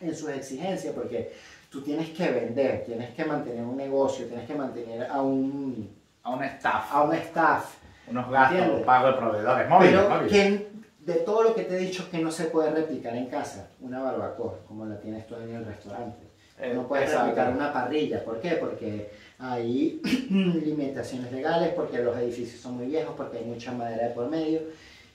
en 0.00 0.14
sus 0.16 0.28
exigencias 0.30 0.94
porque 0.94 1.32
tú 1.72 1.80
tienes 1.80 2.10
que 2.10 2.30
vender, 2.30 2.84
tienes 2.84 3.10
que 3.14 3.24
mantener 3.24 3.64
un 3.64 3.76
negocio, 3.76 4.26
tienes 4.26 4.46
que 4.46 4.54
mantener 4.54 5.04
a 5.10 5.22
un, 5.22 5.90
A 6.22 6.30
un 6.30 6.44
staff, 6.44 6.92
a 6.92 7.02
un 7.02 7.14
staff. 7.14 7.74
unos 8.08 8.30
gastos, 8.30 8.58
Entiendo. 8.58 8.84
pago 8.86 9.06
de 9.08 9.12
proveedores, 9.14 9.68
móviles, 9.68 9.94
Pero 9.96 10.08
móviles. 10.10 10.32
que 10.32 10.72
de 11.00 11.14
todo 11.20 11.42
lo 11.42 11.54
que 11.54 11.62
te 11.62 11.74
he 11.76 11.78
dicho 11.78 12.08
que 12.10 12.18
no 12.18 12.30
se 12.30 12.44
puede 12.44 12.70
replicar 12.70 13.16
en 13.16 13.26
casa, 13.26 13.70
una 13.80 14.00
barbacoa, 14.02 14.58
como 14.68 14.84
la 14.86 15.00
tienes 15.00 15.26
tú 15.26 15.34
en 15.36 15.54
el 15.54 15.64
restaurante. 15.64 16.18
Eh, 16.60 16.72
No 16.74 16.86
puedes 16.86 17.06
exacto. 17.06 17.26
replicar 17.30 17.52
una 17.54 17.72
parrilla. 17.72 18.22
¿Por 18.22 18.40
qué? 18.40 18.50
Porque 18.52 19.10
hay 19.38 20.00
limitaciones 20.30 21.32
legales, 21.32 21.70
porque 21.74 21.98
los 21.98 22.16
edificios 22.18 22.60
son 22.60 22.76
muy 22.76 22.86
viejos, 22.86 23.14
porque 23.16 23.38
hay 23.38 23.44
mucha 23.44 23.72
madera 23.72 24.08
de 24.08 24.14
por 24.14 24.28
medio. 24.28 24.60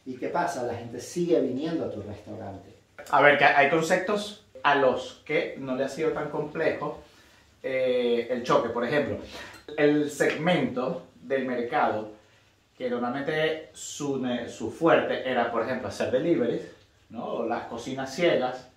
¿Y 0.05 0.15
qué 0.15 0.29
pasa? 0.29 0.63
La 0.63 0.73
gente 0.73 0.99
sigue 0.99 1.39
viniendo 1.41 1.85
a 1.85 1.91
tu 1.91 2.01
restaurante. 2.01 2.69
A 3.11 3.21
ver, 3.21 3.37
que 3.37 3.45
hay 3.45 3.69
conceptos 3.69 4.45
a 4.67 4.75
los 4.75 5.21
que 5.25 5.55
no 5.57 5.75
le 5.75 5.85
ha 5.85 5.87
sido 5.87 6.11
tan 6.11 6.29
complejo 6.29 7.01
eh, 7.63 8.27
el 8.29 8.43
choque. 8.43 8.67
Por 8.67 8.83
ejemplo, 8.83 9.17
el 9.77 10.09
segmento 10.11 11.03
del 11.21 11.45
mercado 11.45 12.11
que 12.77 12.89
normalmente 12.89 13.69
su, 13.71 14.21
su 14.49 14.69
fuerte 14.69 15.27
era, 15.27 15.49
por 15.51 15.63
ejemplo, 15.63 15.87
hacer 15.87 16.11
deliveries, 16.11 16.69
¿no? 17.09 17.25
O 17.25 17.45
las 17.45 17.63
cocinas 17.67 18.13
ciegas, 18.13 18.69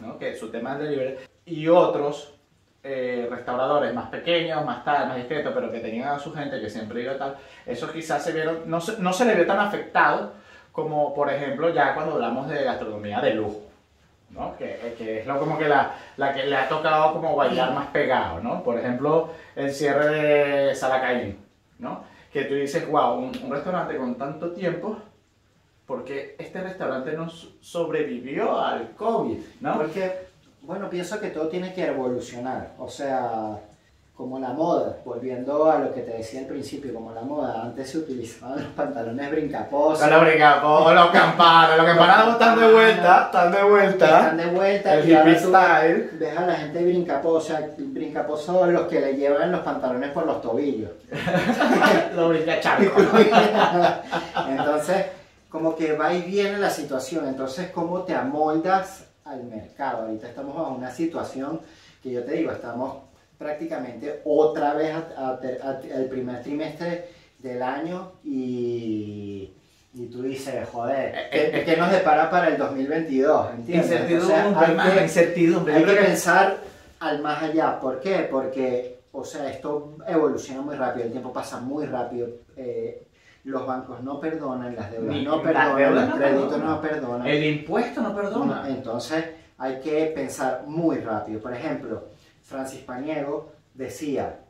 ¿no? 0.00 0.18
que 0.18 0.34
su 0.34 0.50
tema 0.50 0.72
es 0.72 0.80
delivery, 0.80 1.16
y 1.46 1.68
otros 1.68 2.34
eh, 2.82 3.28
restauradores 3.30 3.94
más 3.94 4.10
pequeños, 4.10 4.64
más 4.64 4.84
tal, 4.84 5.06
más 5.06 5.16
discretos, 5.18 5.52
pero 5.54 5.70
que 5.70 5.78
tenían 5.78 6.08
a 6.08 6.18
su 6.18 6.34
gente 6.34 6.60
que 6.60 6.68
siempre 6.68 7.02
iba 7.02 7.16
tal, 7.16 7.36
esos 7.64 7.92
quizás 7.92 8.24
se 8.24 8.32
vieron, 8.32 8.62
no 8.66 8.80
se, 8.80 9.00
no 9.00 9.12
se 9.12 9.24
le 9.24 9.36
vio 9.36 9.46
tan 9.46 9.60
afectado 9.60 10.32
como, 10.72 11.14
por 11.14 11.32
ejemplo, 11.32 11.72
ya 11.72 11.94
cuando 11.94 12.14
hablamos 12.14 12.48
de 12.48 12.64
gastronomía 12.64 13.20
de 13.20 13.34
lujo. 13.34 13.67
¿No? 14.30 14.56
Que, 14.56 14.94
que 14.98 15.20
es 15.20 15.26
lo, 15.26 15.38
como 15.38 15.56
que 15.58 15.68
la, 15.68 15.94
la 16.16 16.32
que 16.34 16.44
le 16.46 16.56
ha 16.56 16.68
tocado 16.68 17.12
como 17.14 17.34
bailar 17.36 17.72
más 17.72 17.86
pegado, 17.88 18.40
¿no? 18.40 18.62
Por 18.62 18.78
ejemplo, 18.78 19.30
el 19.56 19.72
cierre 19.72 20.06
de 20.68 20.74
Salacaín, 20.74 21.38
¿no? 21.78 22.02
Que 22.32 22.44
tú 22.44 22.54
dices, 22.54 22.86
wow, 22.90 23.14
un, 23.18 23.32
un 23.42 23.50
restaurante 23.50 23.96
con 23.96 24.16
tanto 24.16 24.52
tiempo, 24.52 24.98
porque 25.86 26.36
este 26.38 26.60
restaurante 26.60 27.12
no 27.12 27.28
so- 27.30 27.48
sobrevivió 27.60 28.60
al 28.60 28.90
COVID, 28.94 29.38
¿no? 29.60 29.76
Porque, 29.78 30.12
bueno, 30.62 30.90
pienso 30.90 31.18
que 31.18 31.28
todo 31.30 31.48
tiene 31.48 31.72
que 31.72 31.86
evolucionar. 31.86 32.74
O 32.78 32.88
sea, 32.88 33.58
como 34.18 34.40
la 34.40 34.48
moda, 34.48 34.96
volviendo 35.04 35.70
a 35.70 35.78
lo 35.78 35.94
que 35.94 36.00
te 36.00 36.14
decía 36.14 36.40
al 36.40 36.46
principio, 36.46 36.92
como 36.92 37.12
la 37.12 37.20
moda, 37.20 37.62
antes 37.62 37.88
se 37.88 37.98
utilizaban 37.98 38.64
los 38.64 38.72
pantalones 38.72 39.30
brincaposos. 39.30 40.04
O 40.04 40.10
los 40.10 40.20
brincapos, 40.22 40.86
o 40.86 40.92
los 40.92 41.10
campanas, 41.10 41.76
los 41.76 41.86
campanas 41.86 42.28
están 42.32 42.58
de 42.58 42.72
vuelta, 42.72 43.24
están 43.26 43.52
de 43.52 43.62
vuelta. 43.62 44.06
Están 44.06 44.36
de 44.36 44.46
vuelta 44.46 44.94
El 44.94 45.08
hippie 45.08 45.38
style. 45.38 46.10
ves 46.18 46.36
a 46.36 46.46
la 46.46 46.56
gente 46.56 46.84
brincaposa, 46.84 47.60
brincaposos 47.78 48.44
son 48.44 48.72
los 48.72 48.88
que 48.88 48.98
le 48.98 49.14
llevan 49.14 49.52
los 49.52 49.60
pantalones 49.60 50.10
por 50.10 50.26
los 50.26 50.42
tobillos. 50.42 50.90
Los 52.16 52.28
brincacharcos. 52.30 53.04
Entonces, 54.48 55.06
como 55.48 55.76
que 55.76 55.92
va 55.92 56.12
y 56.12 56.22
viene 56.22 56.58
la 56.58 56.70
situación. 56.70 57.28
Entonces, 57.28 57.70
¿cómo 57.70 58.02
te 58.02 58.16
amoldas 58.16 59.04
al 59.24 59.44
mercado? 59.44 60.06
Ahorita 60.06 60.26
estamos 60.26 60.56
en 60.56 60.74
una 60.74 60.90
situación 60.90 61.60
que 62.02 62.10
yo 62.10 62.24
te 62.24 62.32
digo, 62.32 62.50
estamos 62.50 63.07
prácticamente 63.38 64.20
otra 64.24 64.74
vez 64.74 64.92
a- 64.94 65.28
a 65.30 65.40
ter- 65.40 65.60
a- 65.62 65.80
al 65.96 66.04
primer 66.06 66.42
trimestre 66.42 67.06
del 67.38 67.62
año 67.62 68.12
y, 68.24 69.52
y 69.94 70.06
tú 70.06 70.22
dices, 70.22 70.68
joder, 70.70 71.14
Eh, 71.14 71.28
¿qué, 71.30 71.60
eh, 71.60 71.64
qué 71.64 71.76
nos 71.76 71.90
depara 71.92 72.28
para 72.28 72.48
el 72.48 72.58
2022? 72.58 73.50
¿Entiendes? 73.54 73.86
Incertidumbre, 73.90 74.36
Entonces, 74.36 74.68
hay 74.68 74.74
más 74.76 74.90
que- 74.92 75.02
incertidumbre. 75.02 75.74
hay 75.74 75.84
que 75.84 75.92
pensar 75.94 76.56
al 77.00 77.22
más 77.22 77.42
allá. 77.42 77.78
¿Por 77.80 78.00
qué? 78.00 78.28
Porque, 78.30 78.98
o 79.12 79.24
sea, 79.24 79.48
esto 79.48 79.92
evoluciona 80.08 80.62
muy 80.62 80.74
rápido, 80.74 81.06
el 81.06 81.12
tiempo 81.12 81.32
pasa 81.32 81.60
muy 81.60 81.86
rápido. 81.86 82.28
eh, 82.56 83.04
los 83.44 83.64
bancos 83.66 84.02
no 84.02 84.18
perdonan, 84.20 84.74
las 84.74 84.90
deudas 84.90 85.14
Ni- 85.14 85.24
no 85.24 85.40
perdonan, 85.40 85.94
los 85.94 86.08
no 86.08 86.16
créditos 86.16 86.58
no 86.58 86.80
perdonan. 86.82 87.26
El 87.26 87.44
impuesto 87.44 88.00
no 88.02 88.14
perdona. 88.14 88.66
Entonces, 88.68 89.24
hay 89.56 89.78
que 89.80 90.06
pensar 90.14 90.64
muy 90.66 90.96
rápido. 90.98 91.40
Por 91.40 91.54
ejemplo, 91.54 92.02
Francis 92.48 92.80
Paniego 92.80 93.52
decía, 93.74 94.40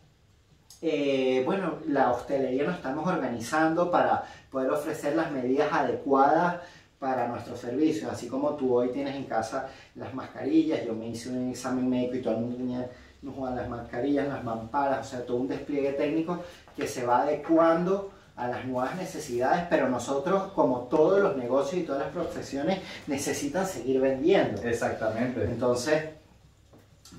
eh, 0.81 1.43
bueno, 1.45 1.79
la 1.89 2.13
hostelería 2.13 2.63
nos 2.63 2.77
estamos 2.77 3.07
organizando 3.09 3.91
para 3.91 4.23
poder 4.53 4.71
ofrecer 4.71 5.17
las 5.17 5.33
medidas 5.33 5.73
adecuadas 5.73 6.63
para 7.01 7.27
nuestros 7.27 7.59
servicios, 7.59 8.11
así 8.11 8.29
como 8.29 8.55
tú 8.55 8.75
hoy 8.77 8.91
tienes 8.91 9.17
en 9.17 9.25
casa 9.25 9.69
las 9.97 10.15
mascarillas, 10.15 10.85
yo 10.87 10.95
me 10.95 11.09
hice 11.09 11.29
un 11.29 11.51
examen 11.51 11.91
médico 11.91 12.15
y 12.15 12.23
todo 12.23 12.35
el 12.35 12.41
mundo 12.41 12.57
tenía 12.57 12.89
no 13.21 13.33
juegan 13.33 13.57
las 13.57 13.69
mascarillas, 13.69 14.29
las 14.29 14.45
mamparas, 14.45 15.05
o 15.05 15.11
sea, 15.11 15.27
todo 15.27 15.39
un 15.39 15.49
despliegue 15.49 15.93
técnico 15.95 16.39
que 16.77 16.87
se 16.87 17.05
va 17.05 17.23
adecuando 17.23 18.13
a 18.37 18.47
las 18.47 18.65
nuevas 18.65 18.95
necesidades, 18.95 19.65
pero 19.69 19.89
nosotros, 19.89 20.53
como 20.53 20.83
todos 20.83 21.19
los 21.19 21.37
negocios 21.37 21.83
y 21.83 21.85
todas 21.85 22.03
las 22.03 22.13
profesiones, 22.13 22.79
necesitan 23.09 23.67
seguir 23.67 24.01
vendiendo. 24.01 24.63
Exactamente. 24.63 25.43
Entonces, 25.43 26.05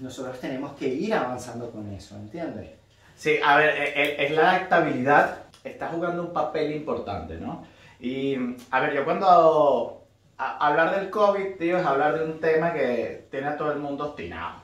nosotros 0.01 0.39
tenemos 0.39 0.73
que 0.73 0.87
ir 0.87 1.13
avanzando 1.13 1.69
con 1.71 1.91
eso, 1.93 2.15
¿entiendes? 2.15 2.69
Sí, 3.15 3.37
a 3.43 3.57
ver, 3.57 3.69
e- 3.75 4.01
e- 4.01 4.25
es 4.25 4.31
la 4.31 4.51
adaptabilidad, 4.51 5.39
está 5.63 5.89
jugando 5.89 6.21
un 6.23 6.33
papel 6.33 6.71
importante, 6.73 7.35
¿no? 7.37 7.65
Y, 7.99 8.35
a 8.71 8.79
ver, 8.79 8.93
yo 8.93 9.03
cuando 9.03 10.03
a- 10.37 10.67
hablar 10.67 10.97
del 10.97 11.09
COVID, 11.09 11.57
tío, 11.57 11.77
es 11.77 11.85
hablar 11.85 12.17
de 12.17 12.25
un 12.25 12.39
tema 12.39 12.71
que 12.73 13.25
tiene 13.29 13.47
a 13.47 13.57
todo 13.57 13.71
el 13.73 13.79
mundo 13.79 14.05
obstinado. 14.05 14.59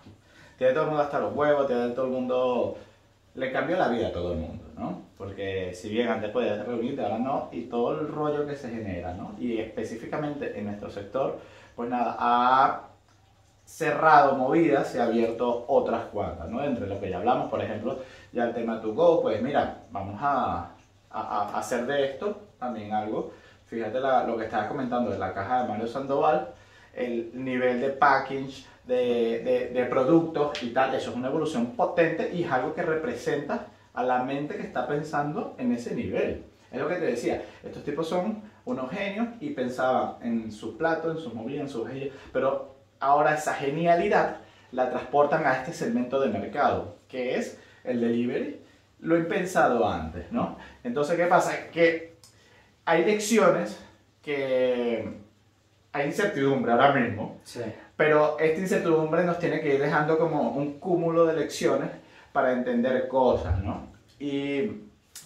Tiene 0.57 0.71
a 0.71 0.73
todo 0.73 0.83
el 0.85 0.89
mundo 0.91 1.03
hasta 1.03 1.19
los 1.19 1.35
huevos, 1.35 1.67
tiene 1.67 1.83
a 1.83 1.93
todo 1.95 2.05
el 2.05 2.11
mundo... 2.11 2.77
Le 3.33 3.51
cambió 3.51 3.75
la 3.75 3.89
vida 3.89 4.07
a 4.07 4.11
todo 4.13 4.31
el 4.31 4.39
mundo, 4.39 4.63
¿no? 4.77 5.01
Porque 5.17 5.73
si 5.73 5.89
bien 5.89 6.07
antes 6.07 6.29
podías 6.31 6.65
reunirte, 6.65 7.01
ahora 7.03 7.19
no, 7.19 7.49
y 7.51 7.63
todo 7.63 7.99
el 7.99 8.07
rollo 8.07 8.47
que 8.47 8.55
se 8.55 8.69
genera, 8.69 9.13
¿no? 9.13 9.35
Y 9.38 9.57
específicamente 9.59 10.57
en 10.57 10.67
nuestro 10.67 10.89
sector, 10.89 11.41
pues 11.75 11.89
nada, 11.89 12.15
ha 12.17 12.83
cerrado 13.65 14.36
movidas 14.36 14.93
y 14.95 14.99
abierto 14.99 15.65
otras 15.67 16.06
cuantas, 16.06 16.49
¿no? 16.49 16.63
Entre 16.63 16.88
lo 16.88 16.99
que 16.99 17.10
ya 17.10 17.17
hablamos, 17.17 17.49
por 17.49 17.62
ejemplo, 17.62 17.99
ya 18.32 18.45
el 18.45 18.54
tema 18.54 18.80
to 18.80 18.93
go, 18.93 19.21
pues 19.21 19.41
mira, 19.41 19.84
vamos 19.91 20.17
a, 20.21 20.71
hacer 21.10 21.86
de 21.86 22.06
esto 22.12 22.38
también 22.60 22.93
algo 22.93 23.32
fíjate 23.65 23.99
lo 23.99 24.38
que 24.38 24.45
estabas 24.45 24.67
comentando 24.67 25.12
de 25.12 25.17
la 25.17 25.34
caja 25.34 25.63
de 25.63 25.69
Mario 25.69 25.88
Sandoval, 25.88 26.49
el 26.93 27.32
nivel 27.34 27.82
de 27.82 27.89
package, 27.89 28.65
de, 28.86 29.41
de, 29.43 29.69
de, 29.73 29.86
productos 29.86 30.62
y 30.62 30.69
tal, 30.69 30.93
eso 30.93 31.10
es 31.10 31.15
una 31.15 31.28
evolución 31.28 31.75
potente 31.75 32.32
y 32.34 32.43
es 32.43 32.51
algo 32.51 32.73
que 32.73 32.84
representa 32.84 33.67
a 33.93 34.04
la 34.04 34.23
mente 34.23 34.56
que 34.56 34.62
está 34.62 34.88
pensando 34.88 35.56
en 35.58 35.71
ese 35.71 35.95
nivel. 35.95 36.43
Es 36.71 36.80
lo 36.80 36.88
que 36.88 36.95
te 36.95 37.06
decía, 37.06 37.43
estos 37.63 37.84
tipos 37.84 38.08
son 38.08 38.43
unos 38.65 38.91
genios 38.91 39.30
y 39.39 39.51
pensaban 39.51 40.17
en 40.21 40.51
su 40.51 40.78
plato, 40.78 41.12
en 41.12 41.17
sus 41.17 41.34
movidas, 41.34 41.62
en 41.62 41.69
sus... 41.69 41.89
Pero 42.32 42.74
ahora 42.99 43.36
esa 43.36 43.53
genialidad 43.53 44.38
la 44.71 44.89
transportan 44.89 45.45
a 45.45 45.58
este 45.58 45.73
segmento 45.73 46.19
de 46.19 46.29
mercado, 46.29 46.97
que 47.08 47.36
es 47.36 47.60
el 47.84 48.01
delivery. 48.01 48.62
Lo 48.99 49.15
he 49.15 49.21
pensado 49.21 49.88
antes, 49.89 50.31
¿no? 50.31 50.58
Entonces, 50.84 51.15
¿qué 51.17 51.25
pasa? 51.25 51.69
Que 51.71 52.15
hay 52.86 53.05
lecciones 53.05 53.79
que 54.21 55.08
hay 55.91 56.08
incertidumbre 56.08 56.71
ahora 56.71 56.93
mismo, 56.93 57.39
sí. 57.43 57.62
pero 57.95 58.38
esta 58.39 58.60
incertidumbre 58.60 59.23
nos 59.23 59.39
tiene 59.39 59.62
que 59.62 59.75
ir 59.75 59.81
dejando 59.81 60.17
como 60.17 60.49
un 60.51 60.79
cúmulo 60.79 61.25
de 61.25 61.34
lecciones 61.34 61.89
para 62.34 62.51
entender 62.51 63.08
cosas, 63.08 63.60
¿no? 63.60 63.93
Y 64.19 64.63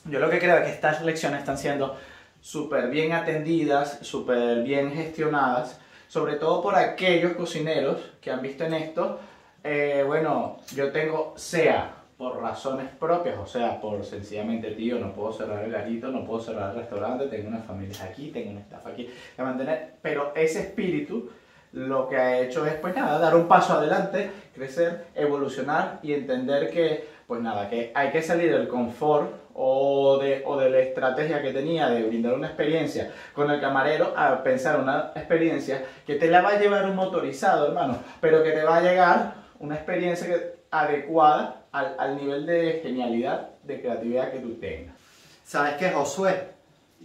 yo 0.05 0.19
lo 0.19 0.29
que 0.29 0.37
creo 0.37 0.57
es 0.57 0.65
que 0.65 0.71
estas 0.71 1.01
lecciones 1.01 1.39
están 1.39 1.57
siendo 1.57 1.97
súper 2.41 2.89
bien 2.89 3.13
atendidas, 3.13 3.99
súper 4.01 4.61
bien 4.63 4.91
gestionadas, 4.91 5.79
sobre 6.09 6.35
todo 6.35 6.61
por 6.61 6.75
aquellos 6.75 7.33
cocineros 7.33 8.01
que 8.19 8.31
han 8.31 8.41
visto 8.41 8.65
en 8.65 8.73
esto, 8.73 9.19
eh, 9.63 10.03
bueno, 10.05 10.57
yo 10.75 10.91
tengo, 10.91 11.33
sea 11.37 11.95
por 12.17 12.41
razones 12.41 12.89
propias, 12.99 13.37
o 13.37 13.45
sea, 13.45 13.79
por 13.79 14.03
sencillamente, 14.03 14.71
tío, 14.71 14.99
no 14.99 15.13
puedo 15.13 15.31
cerrar 15.31 15.63
el 15.63 15.71
garito, 15.71 16.07
no 16.07 16.25
puedo 16.25 16.41
cerrar 16.41 16.71
el 16.71 16.81
restaurante, 16.81 17.27
tengo 17.27 17.47
una 17.47 17.59
familia 17.59 18.03
aquí, 18.03 18.31
tengo 18.31 18.51
una 18.51 18.59
estafa 18.59 18.89
aquí, 18.89 19.07
que 19.35 19.41
mantener, 19.41 19.93
pero 20.01 20.33
ese 20.35 20.61
espíritu 20.61 21.29
lo 21.73 22.09
que 22.09 22.17
ha 22.17 22.39
hecho 22.39 22.65
es, 22.65 22.73
pues 22.73 22.95
nada, 22.95 23.19
dar 23.19 23.35
un 23.35 23.47
paso 23.47 23.73
adelante, 23.73 24.31
crecer, 24.53 25.05
evolucionar 25.13 25.99
y 26.01 26.13
entender 26.13 26.71
que, 26.71 27.07
pues 27.27 27.39
nada, 27.39 27.69
que 27.69 27.91
hay 27.93 28.11
que 28.11 28.23
salir 28.23 28.51
del 28.51 28.67
confort 28.67 29.31
o 29.61 30.17
de, 30.19 30.41
o 30.45 30.57
de 30.57 30.69
la 30.69 30.79
estrategia 30.79 31.41
que 31.41 31.51
tenía 31.51 31.89
de 31.89 32.03
brindar 32.03 32.33
una 32.33 32.47
experiencia 32.47 33.11
con 33.33 33.51
el 33.51 33.59
camarero 33.59 34.13
a 34.15 34.41
pensar 34.41 34.79
una 34.79 35.11
experiencia 35.13 35.83
que 36.07 36.15
te 36.15 36.29
la 36.29 36.41
va 36.41 36.51
a 36.51 36.59
llevar 36.59 36.85
un 36.85 36.95
motorizado, 36.95 37.67
hermano, 37.67 37.97
pero 38.21 38.41
que 38.41 38.51
te 38.51 38.63
va 38.63 38.77
a 38.77 38.81
llegar 38.81 39.33
una 39.59 39.75
experiencia 39.75 40.27
adecuada 40.71 41.63
al, 41.73 41.93
al 41.99 42.15
nivel 42.15 42.45
de 42.45 42.79
genialidad, 42.81 43.49
de 43.63 43.81
creatividad 43.81 44.31
que 44.31 44.39
tú 44.39 44.55
tengas. 44.55 44.95
¿Sabes 45.43 45.73
qué, 45.73 45.89
Josué? 45.89 46.57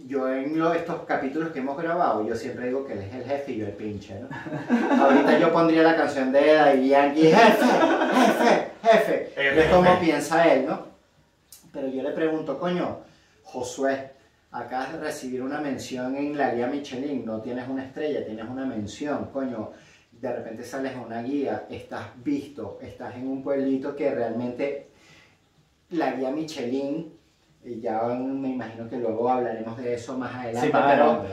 yo 0.07 0.29
en 0.29 0.61
estos 0.75 1.03
capítulos 1.07 1.51
que 1.51 1.59
hemos 1.59 1.77
grabado, 1.77 2.27
yo 2.27 2.35
siempre 2.35 2.67
digo 2.67 2.85
que 2.85 2.93
él 2.93 2.99
es 2.99 3.15
el 3.15 3.23
jefe 3.23 3.53
y 3.53 3.57
yo 3.59 3.65
el 3.65 3.71
pinche, 3.73 4.19
¿no? 4.19 4.27
Ahorita 5.03 5.39
yo 5.39 5.53
pondría 5.53 5.83
la 5.83 5.95
canción 5.95 6.33
de 6.33 6.53
Daddy 6.53 6.89
Yankee, 6.89 7.31
jefe, 7.31 7.65
jefe, 8.83 9.31
jefe. 9.35 9.61
Es 9.61 9.73
como 9.73 9.99
piensa 9.99 10.53
él, 10.53 10.65
¿no? 10.65 10.94
Pero 11.75 11.89
yo 11.89 12.01
le 12.01 12.11
pregunto, 12.11 12.57
coño, 12.57 12.99
Josué, 13.43 14.11
acabas 14.51 14.93
de 14.93 14.99
recibir 14.99 15.43
una 15.43 15.59
mención 15.59 16.15
en 16.15 16.37
la 16.37 16.55
guía 16.55 16.67
Michelin, 16.67 17.25
no 17.25 17.41
tienes 17.41 17.67
una 17.67 17.83
estrella, 17.83 18.25
tienes 18.25 18.47
una 18.47 18.65
mención, 18.65 19.29
coño. 19.33 19.71
De 20.13 20.33
repente 20.33 20.63
sales 20.63 20.95
a 20.95 21.01
una 21.01 21.21
guía, 21.21 21.65
estás 21.69 22.05
visto, 22.23 22.79
estás 22.81 23.15
en 23.15 23.27
un 23.27 23.43
pueblito 23.43 23.93
que 23.93 24.15
realmente 24.15 24.87
la 25.89 26.13
guía 26.13 26.31
Michelin 26.31 27.13
ya 27.81 28.03
me 28.03 28.49
imagino 28.49 28.87
que 28.87 28.97
luego 28.97 29.29
hablaremos 29.29 29.77
de 29.77 29.95
eso 29.95 30.17
más 30.17 30.33
adelante, 30.33 30.71
pero 30.71 31.25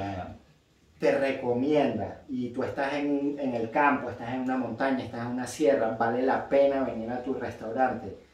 te 0.98 1.18
recomienda 1.18 2.22
y 2.28 2.48
tú 2.48 2.64
estás 2.64 2.94
en, 2.94 3.36
en, 3.38 3.54
el 3.54 3.70
campo, 3.70 4.10
estás 4.10 4.34
en 4.34 4.40
una 4.40 4.56
montaña, 4.56 5.04
estás 5.04 5.26
en 5.26 5.32
una 5.32 5.46
sierra, 5.46 5.96
vale 5.98 6.22
la 6.22 6.48
pena 6.48 6.82
venir 6.82 7.10
a 7.10 7.22
tu 7.22 7.34
restaurante. 7.34 8.31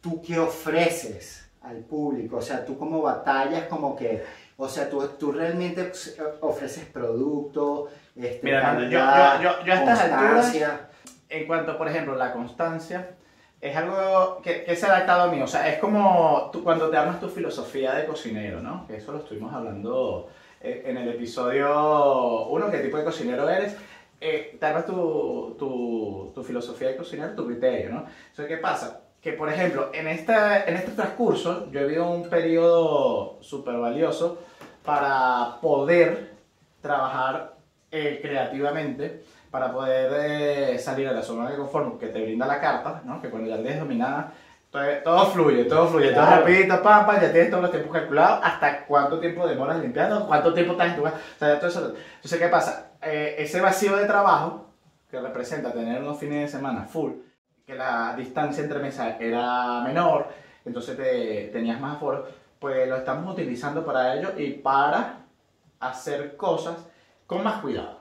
¿Tú 0.00 0.22
qué 0.22 0.38
ofreces 0.38 1.50
al 1.62 1.78
público? 1.78 2.36
O 2.36 2.42
sea, 2.42 2.64
tú 2.64 2.78
como 2.78 3.02
batallas, 3.02 3.64
como 3.64 3.94
que, 3.96 4.24
o 4.56 4.68
sea, 4.68 4.88
tú, 4.88 5.06
tú 5.18 5.32
realmente 5.32 5.92
ofreces 6.40 6.84
producto, 6.86 7.88
este, 8.16 8.40
Mira, 8.42 8.78
yo, 8.80 8.88
yo, 8.88 9.42
yo, 9.42 9.64
yo, 9.64 9.72
a 9.72 9.76
estas 9.76 10.00
alturas, 10.00 10.56
en 11.28 11.46
cuanto, 11.46 11.78
por 11.78 11.88
ejemplo, 11.88 12.16
la 12.16 12.32
constancia, 12.32 13.14
es 13.60 13.76
algo 13.76 14.40
que, 14.42 14.64
que, 14.64 14.74
se 14.74 14.86
ha 14.86 14.96
adaptado 14.96 15.24
a 15.24 15.32
mí. 15.32 15.40
O 15.40 15.46
sea, 15.46 15.68
es 15.68 15.78
como 15.78 16.50
tú, 16.52 16.64
cuando 16.64 16.88
te 16.88 16.96
armas 16.96 17.20
tu 17.20 17.28
filosofía 17.28 17.94
de 17.94 18.06
cocinero, 18.06 18.60
¿no? 18.60 18.86
Que 18.86 18.96
eso 18.96 19.12
lo 19.12 19.18
estuvimos 19.18 19.52
hablando 19.52 20.28
eh, 20.60 20.82
en 20.86 20.96
el 20.96 21.08
episodio 21.10 22.46
1, 22.46 22.70
qué 22.70 22.78
tipo 22.78 22.96
de 22.96 23.04
cocinero 23.04 23.48
eres. 23.48 23.76
Eh, 24.20 24.56
te 24.58 24.66
armas 24.66 24.86
tu, 24.86 25.56
tu, 25.58 26.32
tu, 26.34 26.42
filosofía 26.42 26.88
de 26.88 26.96
cocinero, 26.96 27.34
tu 27.34 27.46
criterio, 27.46 27.90
¿no? 27.90 28.06
Entonces, 28.30 28.46
¿qué 28.48 28.56
pasa? 28.58 29.00
Que, 29.22 29.32
por 29.32 29.50
ejemplo, 29.50 29.90
en, 29.92 30.08
esta, 30.08 30.64
en 30.64 30.76
este 30.76 30.92
transcurso 30.92 31.70
yo 31.70 31.80
he 31.80 31.84
vivido 31.84 32.10
un 32.10 32.28
periodo 32.28 33.38
súper 33.42 33.76
valioso 33.76 34.38
para 34.84 35.58
poder 35.60 36.32
trabajar 36.80 37.56
eh, 37.90 38.18
creativamente 38.22 39.22
para 39.50 39.72
poder 39.72 40.12
eh, 40.14 40.78
salir 40.78 41.08
de 41.08 41.14
la 41.14 41.22
zona 41.22 41.50
de 41.50 41.56
confort 41.56 41.98
que 41.98 42.06
te 42.06 42.22
brinda 42.22 42.46
la 42.46 42.60
carta, 42.60 43.02
¿no? 43.04 43.20
que 43.20 43.28
cuando 43.28 43.48
ya 43.48 43.56
tienes 43.56 43.80
dominada, 43.80 44.32
todo, 44.70 45.26
fluye, 45.26 45.64
todo 45.64 45.88
fluye, 45.88 46.12
todo 46.12 46.24
rapidito, 46.24 46.80
pam, 46.80 47.04
pam, 47.04 47.20
ya 47.20 47.32
tienes 47.32 47.50
todos 47.50 47.62
los 47.62 47.72
tiempos 47.72 47.92
calculados, 47.92 48.40
hasta 48.44 48.86
cuánto 48.86 49.18
tiempo 49.18 49.46
demoras 49.48 49.80
limpiando, 49.80 50.28
cuánto 50.28 50.54
tiempo 50.54 50.72
estás 50.72 50.90
en 50.90 50.96
tu 50.96 51.02
casa, 51.02 51.16
o 51.16 51.38
sea, 51.38 51.58
todo 51.58 51.68
eso. 51.68 51.94
Entonces, 52.14 52.38
¿qué 52.38 52.46
pasa? 52.46 52.92
Eh, 53.02 53.34
ese 53.38 53.60
vacío 53.60 53.96
de 53.96 54.06
trabajo, 54.06 54.68
que 55.10 55.20
representa 55.20 55.72
tener 55.72 56.00
unos 56.00 56.18
fines 56.20 56.42
de 56.42 56.56
semana 56.56 56.84
full, 56.84 57.10
que 57.70 57.76
la 57.76 58.14
distancia 58.16 58.62
entre 58.62 58.80
mesas 58.80 59.16
era 59.20 59.80
menor, 59.82 60.28
entonces 60.64 60.96
te, 60.96 61.50
tenías 61.52 61.80
más 61.80 61.96
aforo, 61.96 62.26
pues 62.58 62.88
lo 62.88 62.96
estamos 62.96 63.32
utilizando 63.32 63.84
para 63.84 64.14
ello 64.14 64.32
y 64.36 64.50
para 64.52 65.20
hacer 65.78 66.36
cosas 66.36 66.76
con 67.26 67.42
más 67.44 67.60
cuidado 67.60 68.00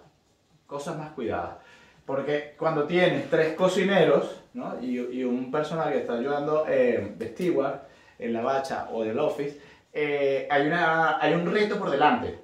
cosas 0.69 0.95
más 0.97 1.11
cuidadas. 1.11 1.57
Porque 2.05 2.55
cuando 2.57 2.85
tienes 2.85 3.29
tres 3.29 3.55
cocineros 3.55 4.41
¿no? 4.53 4.79
y, 4.79 4.99
y, 4.99 5.23
un 5.23 5.51
personal 5.51 5.91
que 5.91 5.99
está 5.99 6.13
ayudando 6.13 6.65
eh, 6.67 7.13
de 7.17 7.27
steward 7.29 7.81
en 8.19 8.33
la 8.33 8.41
bacha 8.41 8.87
o 8.91 9.03
del 9.03 9.19
office, 9.19 9.59
eh, 9.91 10.47
hay, 10.49 10.67
una, 10.67 11.19
hay 11.19 11.33
un 11.33 11.51
reto 11.51 11.77
por 11.77 11.89
delante. 11.89 12.39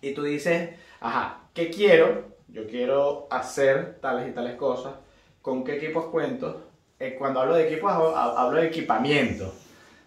Y 0.00 0.14
tú 0.14 0.22
dices, 0.22 0.70
ajá, 1.00 1.42
¿qué 1.54 1.70
quiero? 1.70 2.30
Yo 2.48 2.66
quiero 2.66 3.28
hacer 3.30 3.98
tales 4.00 4.28
y 4.28 4.32
tales 4.32 4.56
cosas. 4.56 4.94
¿Con 5.42 5.64
qué 5.64 5.76
equipos 5.76 6.06
cuento? 6.06 6.68
Eh, 6.98 7.16
cuando 7.18 7.40
hablo 7.40 7.54
de 7.54 7.66
equipos, 7.66 7.92
hablo 7.92 8.60
de 8.60 8.66
equipamiento. 8.66 9.52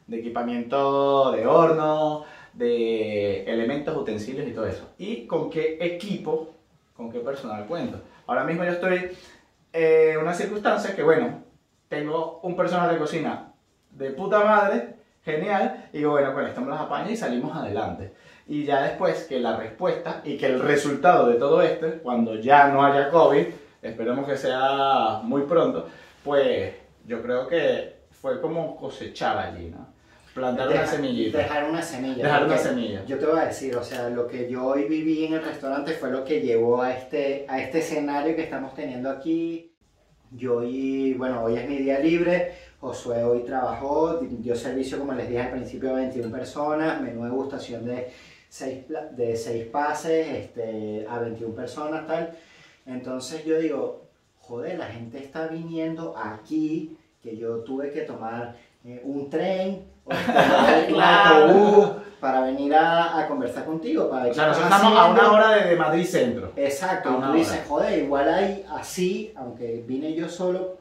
De 0.08 0.20
equipamiento 0.20 1.32
de 1.32 1.48
horno, 1.48 2.26
de 2.54 3.44
elementos, 3.46 3.96
utensilios 3.98 4.48
y 4.48 4.52
todo 4.52 4.68
eso. 4.68 4.90
¿Y 4.98 5.26
con 5.26 5.50
qué 5.50 5.78
equipo 5.80 6.54
con 6.96 7.12
qué 7.12 7.20
personal 7.20 7.66
cuento. 7.66 8.00
Ahora 8.28 8.44
mismo 8.44 8.64
yo 8.64 8.72
estoy 8.72 9.12
en 9.72 10.18
una 10.20 10.34
circunstancia 10.34 10.96
que, 10.96 11.04
bueno, 11.04 11.44
tengo 11.90 12.40
un 12.44 12.56
personal 12.56 12.92
de 12.92 12.98
cocina 12.98 13.54
de 13.92 14.12
puta 14.12 14.44
madre, 14.44 14.96
genial, 15.24 15.90
y 15.94 16.00
digo, 16.00 16.12
bueno, 16.12 16.34
pues 16.34 16.48
estamos 16.48 16.70
las 16.70 16.82
apañas 16.82 17.12
y 17.12 17.18
salimos 17.18 17.56
adelante. 17.56 18.14
Y 18.48 18.66
ya 18.66 18.82
después 18.82 19.26
que 19.26 19.40
la 19.40 19.56
respuesta 19.56 20.22
y 20.24 20.38
que 20.38 20.48
el 20.48 20.60
resultado 20.60 21.28
de 21.28 21.36
todo 21.36 21.62
esto, 21.62 21.88
cuando 22.02 22.36
ya 22.36 22.68
no 22.68 22.84
haya 22.84 23.10
COVID, 23.10 23.46
esperemos 23.84 24.28
que 24.28 24.38
sea 24.38 25.20
muy 25.24 25.44
pronto, 25.44 25.88
pues 26.24 26.74
yo 27.06 27.22
creo 27.22 27.48
que 27.48 28.04
fue 28.10 28.40
como 28.42 28.76
cosechar 28.78 29.38
allí, 29.38 29.70
¿no? 29.70 29.94
Plantar 30.34 30.70
una 30.70 30.88
semillita. 30.88 31.38
Dejar 31.38 31.70
una 31.70 31.82
semilla. 31.82 32.24
Dejar 32.24 32.46
una 32.46 32.58
semilla. 32.58 33.06
Yo 33.06 33.20
te 33.20 33.26
voy 33.28 33.40
a 33.40 33.46
decir, 33.46 33.76
o 33.76 33.84
sea, 33.84 34.10
lo 34.10 34.26
que 34.26 34.50
yo 34.50 34.66
hoy 34.66 34.86
viví 34.86 35.26
en 35.26 35.34
el 35.34 35.44
restaurante 35.44 35.92
fue 35.94 36.10
lo 36.10 36.24
que 36.24 36.42
llevó 36.42 36.82
a 36.82 36.92
este, 36.92 37.46
a 37.48 37.62
este 37.62 37.80
escenario 37.80 38.36
que 38.36 38.42
estamos 38.42 38.74
teniendo 38.74 39.12
aquí. 39.12 39.76
Yo 40.32 40.58
hoy, 40.58 41.14
bueno, 41.14 41.44
hoy 41.44 41.58
es 41.58 41.70
mi 41.70 41.78
día 41.78 42.00
libre. 42.00 42.54
Josué 42.80 43.24
hoy 43.24 43.44
trabajó, 43.44 44.18
dio 44.22 44.56
servicio, 44.56 44.98
como 44.98 45.14
les 45.14 45.30
dije 45.30 45.42
al 45.42 45.52
principio, 45.52 45.92
a 45.92 45.94
21 45.94 46.32
personas, 46.32 47.00
menú 47.00 47.26
de 47.26 47.30
gustación 47.30 47.86
de 47.86 48.12
6, 48.50 48.86
de 49.12 49.36
seis 49.38 49.66
pases 49.66 50.28
este, 50.28 51.06
a 51.08 51.20
21 51.20 51.54
personas, 51.54 52.08
tal. 52.08 52.36
Entonces 52.86 53.46
yo 53.46 53.60
digo, 53.60 54.04
joder, 54.40 54.78
la 54.78 54.88
gente 54.88 55.20
está 55.20 55.48
viniendo 55.48 56.16
aquí, 56.18 56.98
que 57.22 57.38
yo 57.38 57.60
tuve 57.60 57.92
que 57.92 58.02
tomar 58.02 58.56
eh, 58.84 59.02
un 59.04 59.30
tren 59.30 59.86
o 60.06 60.12
un 60.94 61.02
autobús 61.02 62.04
para 62.20 62.42
venir 62.42 62.74
a, 62.76 63.20
a, 63.20 63.28
conversar 63.28 63.66
contigo. 63.66 64.10
Para 64.10 64.30
o 64.30 64.34
sea, 64.34 64.48
nosotros 64.48 64.72
estamos 64.72 64.98
a 64.98 65.12
una 65.12 65.32
hora 65.32 65.56
de, 65.66 65.76
Madrid 65.76 66.06
Centro. 66.06 66.54
Exacto, 66.56 67.20
y 67.20 67.22
tú 67.22 67.34
dices, 67.34 67.62
joder, 67.68 68.04
igual 68.04 68.34
hay 68.34 68.66
así, 68.70 69.34
aunque 69.36 69.84
vine 69.86 70.14
yo 70.14 70.30
solo 70.30 70.78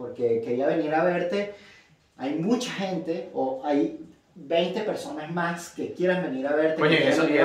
porque 0.00 0.40
quería 0.40 0.66
venir 0.66 0.94
a 0.94 1.04
verte, 1.04 1.54
hay 2.16 2.34
mucha 2.36 2.72
gente, 2.72 3.30
o 3.34 3.60
hay 3.64 4.00
20 4.34 4.80
personas 4.82 5.30
más 5.32 5.70
que 5.70 5.92
quieran 5.92 6.22
venir 6.22 6.46
a 6.46 6.54
verte. 6.54 6.80
Oye, 6.80 7.04
y 7.04 7.08
eso, 7.08 7.28
y 7.28 7.34
y 7.34 7.38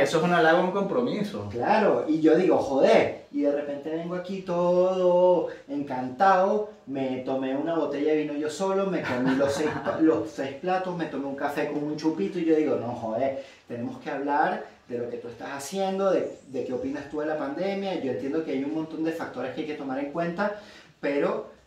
es 0.00 0.14
un 0.14 0.32
halago, 0.32 0.62
un 0.62 0.72
compromiso. 0.72 1.48
Claro, 1.50 2.06
y 2.08 2.20
yo 2.20 2.36
digo, 2.36 2.58
joder, 2.58 3.26
y 3.30 3.42
de 3.42 3.52
repente 3.52 3.90
vengo 3.90 4.14
aquí 4.14 4.42
todo 4.42 5.48
encantado, 5.68 6.70
me 6.86 7.18
tomé 7.18 7.56
una 7.56 7.74
botella 7.76 8.12
de 8.12 8.22
vino 8.22 8.34
yo 8.34 8.48
solo, 8.48 8.86
me 8.86 9.02
comí 9.02 9.36
los 9.36 9.52
seis, 9.52 9.70
los 10.00 10.30
seis 10.30 10.54
platos, 10.54 10.96
me 10.96 11.06
tomé 11.06 11.26
un 11.26 11.36
café 11.36 11.68
con 11.68 11.84
un 11.84 11.96
chupito 11.96 12.38
y 12.38 12.46
yo 12.46 12.56
digo, 12.56 12.76
no, 12.76 12.88
joder, 12.94 13.44
tenemos 13.68 13.98
que 13.98 14.10
hablar 14.10 14.64
de 14.88 14.98
lo 14.98 15.08
que 15.08 15.18
tú 15.18 15.28
estás 15.28 15.50
haciendo, 15.52 16.10
de, 16.10 16.38
de 16.48 16.64
qué 16.64 16.72
opinas 16.72 17.08
tú 17.10 17.20
de 17.20 17.26
la 17.26 17.38
pandemia, 17.38 18.00
yo 18.00 18.12
entiendo 18.12 18.44
que 18.44 18.52
hay 18.52 18.64
un 18.64 18.74
montón 18.74 19.04
de 19.04 19.12
factores 19.12 19.54
que 19.54 19.60
hay 19.60 19.66
que 19.66 19.74
tomar 19.74 19.98
en 19.98 20.10
cuenta, 20.10 20.56
pero... 21.00 21.59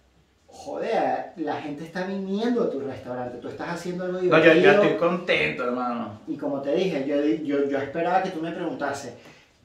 Joder, 0.56 1.34
la 1.38 1.56
gente 1.62 1.84
está 1.84 2.04
viniendo 2.06 2.63
a 2.63 2.70
tu 2.70 2.80
restaurante, 2.80 3.39
tú 3.39 3.48
estás 3.50 3.70
haciendo 3.70 4.06
algo 4.06 4.20
No, 4.20 4.24
yo, 4.24 4.30
divertido. 4.54 4.63
yo 4.74 4.82
estoy 4.84 4.98
contento, 4.98 5.63
hermano. 5.63 6.20
Y 6.28 6.38
como 6.38 6.62
te 6.62 6.76
dije, 6.76 7.06
yo, 7.08 7.16
yo, 7.44 7.68
yo 7.68 7.78
esperaba 7.80 8.22
que 8.22 8.30
tú 8.30 8.39
me 8.39 8.52
preguntases, 8.52 9.13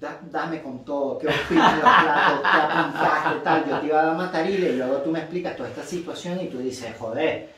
"Da- 0.00 0.18
dame 0.30 0.62
con 0.62 0.84
todo, 0.86 1.18
qué 1.18 1.26
opinas 1.28 1.76
de 1.76 1.82
los 1.82 1.92
platos, 1.94 2.40
qué 2.40 2.58
apuntaste, 2.58 3.40
tal. 3.44 3.68
Yo 3.68 3.80
te 3.80 3.86
iba 3.86 4.00
a 4.00 4.06
dar 4.06 4.16
matarile 4.16 4.70
y 4.70 4.76
luego 4.76 4.96
tú 4.98 5.10
me 5.10 5.18
explicas 5.20 5.56
toda 5.56 5.68
esta 5.68 5.82
situación 5.84 6.40
y 6.40 6.46
tú 6.46 6.58
dices, 6.58 6.94
joder, 6.98 7.50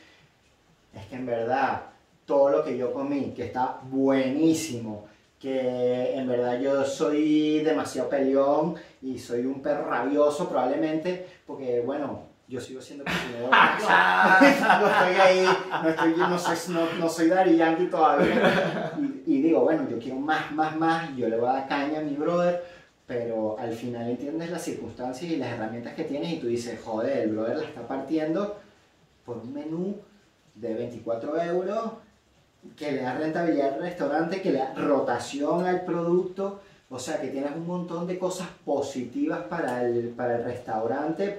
es 0.95 1.07
que 1.07 1.15
en 1.15 1.27
verdad 1.27 1.83
todo 2.27 2.51
lo 2.51 2.65
que 2.65 2.77
yo 2.77 2.93
comí, 2.93 3.33
que 3.35 3.45
está 3.47 3.79
buenísimo, 3.85 5.07
que 5.39 6.15
en 6.17 6.27
verdad 6.29 6.59
yo 6.61 6.85
soy 6.85 7.61
demasiado 7.61 8.09
peleón 8.11 8.75
y 9.03 9.19
soy 9.19 9.47
un 9.47 9.63
perro 9.63 9.89
rabioso 9.89 10.49
probablemente, 10.49 11.27
porque 11.47 11.81
bueno, 11.87 12.29
yo 12.51 12.61
sigo 12.61 12.83
siendo 12.83 13.05
cocinero. 13.07 13.49
no 14.81 14.89
estoy 14.89 15.15
ahí, 15.15 15.47
no, 15.71 15.89
estoy, 15.89 16.15
no, 16.17 16.39
soy, 16.39 16.75
no, 16.75 16.93
no 16.99 17.09
soy 17.09 17.29
Daddy 17.29 17.57
Yankee 17.57 17.87
todavía. 17.87 18.93
Y, 18.99 19.37
y 19.37 19.43
digo, 19.43 19.61
bueno, 19.61 19.89
yo 19.89 19.99
quiero 19.99 20.19
más, 20.19 20.51
más, 20.53 20.77
más, 20.77 21.17
yo 21.17 21.29
le 21.29 21.37
voy 21.37 21.49
a 21.49 21.53
dar 21.53 21.69
caña 21.69 22.01
a 22.01 22.03
mi 22.03 22.17
brother, 22.17 22.63
pero 23.07 23.57
al 23.59 23.73
final 23.73 24.11
entiendes 24.11 24.51
las 24.51 24.63
circunstancias 24.63 25.31
y 25.31 25.37
las 25.37 25.53
herramientas 25.53 25.95
que 25.95 26.05
tienes 26.05 26.33
y 26.33 26.39
tú 26.41 26.49
dices, 26.49 26.81
joder, 26.85 27.19
el 27.19 27.31
brother 27.31 27.59
la 27.59 27.65
está 27.65 27.87
partiendo 27.87 28.59
por 29.25 29.39
un 29.39 29.55
menú 29.55 29.97
de 30.57 30.75
24 30.75 31.41
euros 31.43 31.93
que 32.77 32.93
le 32.93 33.03
da 33.03 33.15
rentabilidad 33.15 33.75
al 33.75 33.81
restaurante, 33.81 34.43
que 34.43 34.53
le 34.53 34.59
da 34.59 34.75
rotación 34.75 35.65
al 35.65 35.83
producto, 35.85 36.61
o 36.91 36.99
sea 36.99 37.21
que 37.21 37.29
tienes 37.29 37.53
un 37.53 37.67
montón 37.67 38.07
de 38.09 38.19
cosas 38.19 38.49
positivas 38.65 39.45
para 39.45 39.85
el, 39.85 40.09
para 40.09 40.37
el 40.37 40.45
restaurante, 40.45 41.39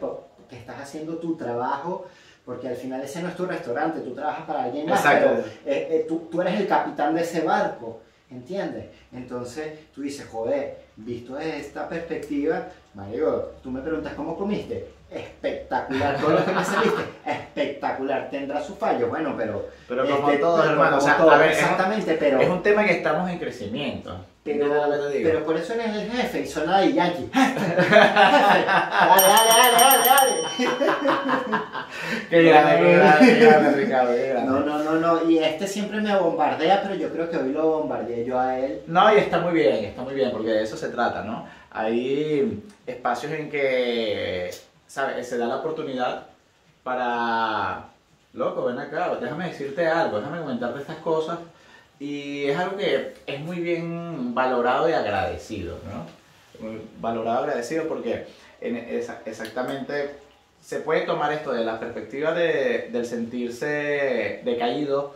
que 0.52 0.58
estás 0.58 0.80
haciendo 0.82 1.16
tu 1.16 1.36
trabajo, 1.36 2.06
porque 2.46 2.68
al 2.68 2.76
final 2.76 3.02
ese 3.02 3.22
no 3.24 3.30
es 3.30 3.36
tu 3.36 3.46
restaurante, 3.46 4.02
tú 4.02 4.14
trabajas 4.14 4.46
para 4.46 4.64
alguien 4.66 4.86
más, 4.88 5.00
Exacto. 5.00 5.30
pero 5.30 5.40
eh, 5.66 5.88
eh, 5.92 6.06
tú, 6.08 6.28
tú 6.30 6.42
eres 6.42 6.60
el 6.60 6.68
capitán 6.68 7.16
de 7.16 7.22
ese 7.22 7.42
barco, 7.42 8.02
¿entiendes? 8.30 8.88
Entonces 9.14 9.92
tú 9.96 10.02
dices, 10.02 10.28
joder, 10.30 10.78
visto 10.98 11.36
desde 11.36 11.58
esta 11.60 11.88
perspectiva, 11.88 12.68
Mario, 12.94 13.52
tú 13.64 13.72
me 13.72 13.80
preguntas 13.82 14.14
cómo 14.16 14.38
comiste, 14.38 14.90
espectacular, 15.10 16.18
todo 16.20 16.32
lo 16.32 16.46
que 16.46 16.52
me 16.52 16.64
saliste, 16.66 17.02
espectacular, 17.26 18.30
tendrá 18.30 18.62
sus 18.62 18.78
fallos, 18.78 19.10
bueno, 19.10 19.34
pero... 19.38 19.68
Pero 19.88 20.06
como 20.06 20.30
este, 20.30 20.42
todos, 20.42 20.66
hermano. 20.66 20.98
O 20.98 21.02
sea, 21.02 21.18
todos, 21.18 21.34
a 21.34 21.38
ver, 21.38 21.52
es 21.52 21.58
un- 21.58 21.64
exactamente, 21.64 22.14
pero... 22.20 22.42
Es 22.42 22.50
un 22.50 22.62
tema 22.64 22.84
que 22.86 22.92
estamos 22.98 23.30
en 23.30 23.40
crecimiento. 23.40 24.26
Pero, 24.44 24.66
pero 25.12 25.46
por 25.46 25.56
eso 25.56 25.74
eres 25.74 25.96
el 25.96 26.10
jefe 26.10 26.42
y 26.42 26.48
suena 26.48 26.80
de 26.80 26.94
Yankee. 26.94 27.30
Jefe, 27.34 27.86
dale, 27.86 29.28
dale, 29.28 29.78
dale, 29.78 30.04
dale, 30.04 30.34
Qué 32.30 32.44
grande, 32.44 32.78
qué 32.78 32.96
grande, 32.96 33.26
qué 33.28 33.40
grande, 33.40 33.72
Ricardo, 33.84 34.12
qué 34.14 34.18
dale. 34.18 34.30
grande. 34.30 34.52
No, 34.52 34.60
no, 34.62 34.80
no, 34.84 34.94
no. 34.96 35.30
Y 35.30 35.38
este 35.38 35.68
siempre 35.68 36.02
me 36.02 36.16
bombardea, 36.18 36.82
pero 36.82 36.96
yo 36.96 37.10
creo 37.12 37.30
que 37.30 37.38
hoy 37.38 37.52
lo 37.52 37.68
bombardeé 37.68 38.26
yo 38.26 38.40
a 38.40 38.58
él. 38.58 38.82
No, 38.88 39.14
y 39.14 39.20
está 39.20 39.38
muy 39.40 39.54
bien, 39.54 39.86
está 39.86 40.02
muy 40.02 40.16
bien, 40.16 40.32
porque 40.32 40.50
de 40.50 40.64
eso 40.64 40.76
se 40.76 40.90
trata, 40.90 41.24
¿no? 41.24 41.46
Hay 41.70 42.64
espacios 42.88 43.32
en 43.34 43.48
que, 43.50 44.50
¿sabes? 44.88 45.28
Se 45.30 45.38
da 45.38 45.46
la 45.46 45.58
oportunidad 45.58 46.24
para, 46.82 47.84
loco, 48.34 48.66
ven 48.66 48.80
acá, 48.80 49.12
déjame 49.22 49.50
decirte 49.50 49.88
algo, 49.88 50.18
déjame 50.18 50.40
comentarte 50.42 50.80
estas 50.82 50.98
cosas. 50.98 51.38
Y 52.02 52.46
es 52.46 52.58
algo 52.58 52.78
que 52.78 53.14
es 53.28 53.40
muy 53.42 53.58
bien 53.60 54.34
valorado 54.34 54.90
y 54.90 54.94
agradecido, 54.94 55.78
¿no? 55.86 56.08
Valorado 57.00 57.42
y 57.42 57.50
agradecido 57.50 57.88
porque 57.88 58.26
exactamente 58.60 60.16
se 60.60 60.80
puede 60.80 61.02
tomar 61.02 61.32
esto 61.32 61.52
de 61.54 61.64
la 61.64 61.80
perspectiva 61.80 62.34
de, 62.34 62.90
del 62.92 63.06
sentirse 63.06 64.42
decaído, 64.44 65.16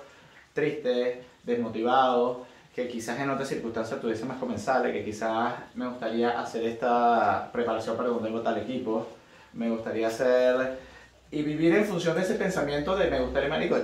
triste, 0.54 1.24
desmotivado, 1.44 2.46
que 2.76 2.88
quizás 2.88 3.20
en 3.20 3.32
otras 3.32 3.50
circunstancias 3.50 4.00
tuviese 4.00 4.26
más 4.26 4.38
comensales, 4.38 4.94
que 4.94 5.04
quizás 5.04 5.56
me 5.74 5.88
gustaría 5.88 6.40
hacer 6.40 6.66
esta 6.66 7.50
preparación 7.52 7.98
para 7.98 8.10
cuando 8.10 8.28
tengo 8.28 8.42
tal 8.42 8.60
equipo, 8.60 9.08
me 9.54 9.72
gustaría 9.72 10.06
hacer 10.06 10.78
y 11.32 11.42
vivir 11.42 11.74
en 11.74 11.86
función 11.86 12.16
de 12.16 12.22
ese 12.22 12.36
pensamiento 12.36 12.96
de 12.96 13.10
me 13.10 13.22
gustaría, 13.22 13.50
marico. 13.50 13.76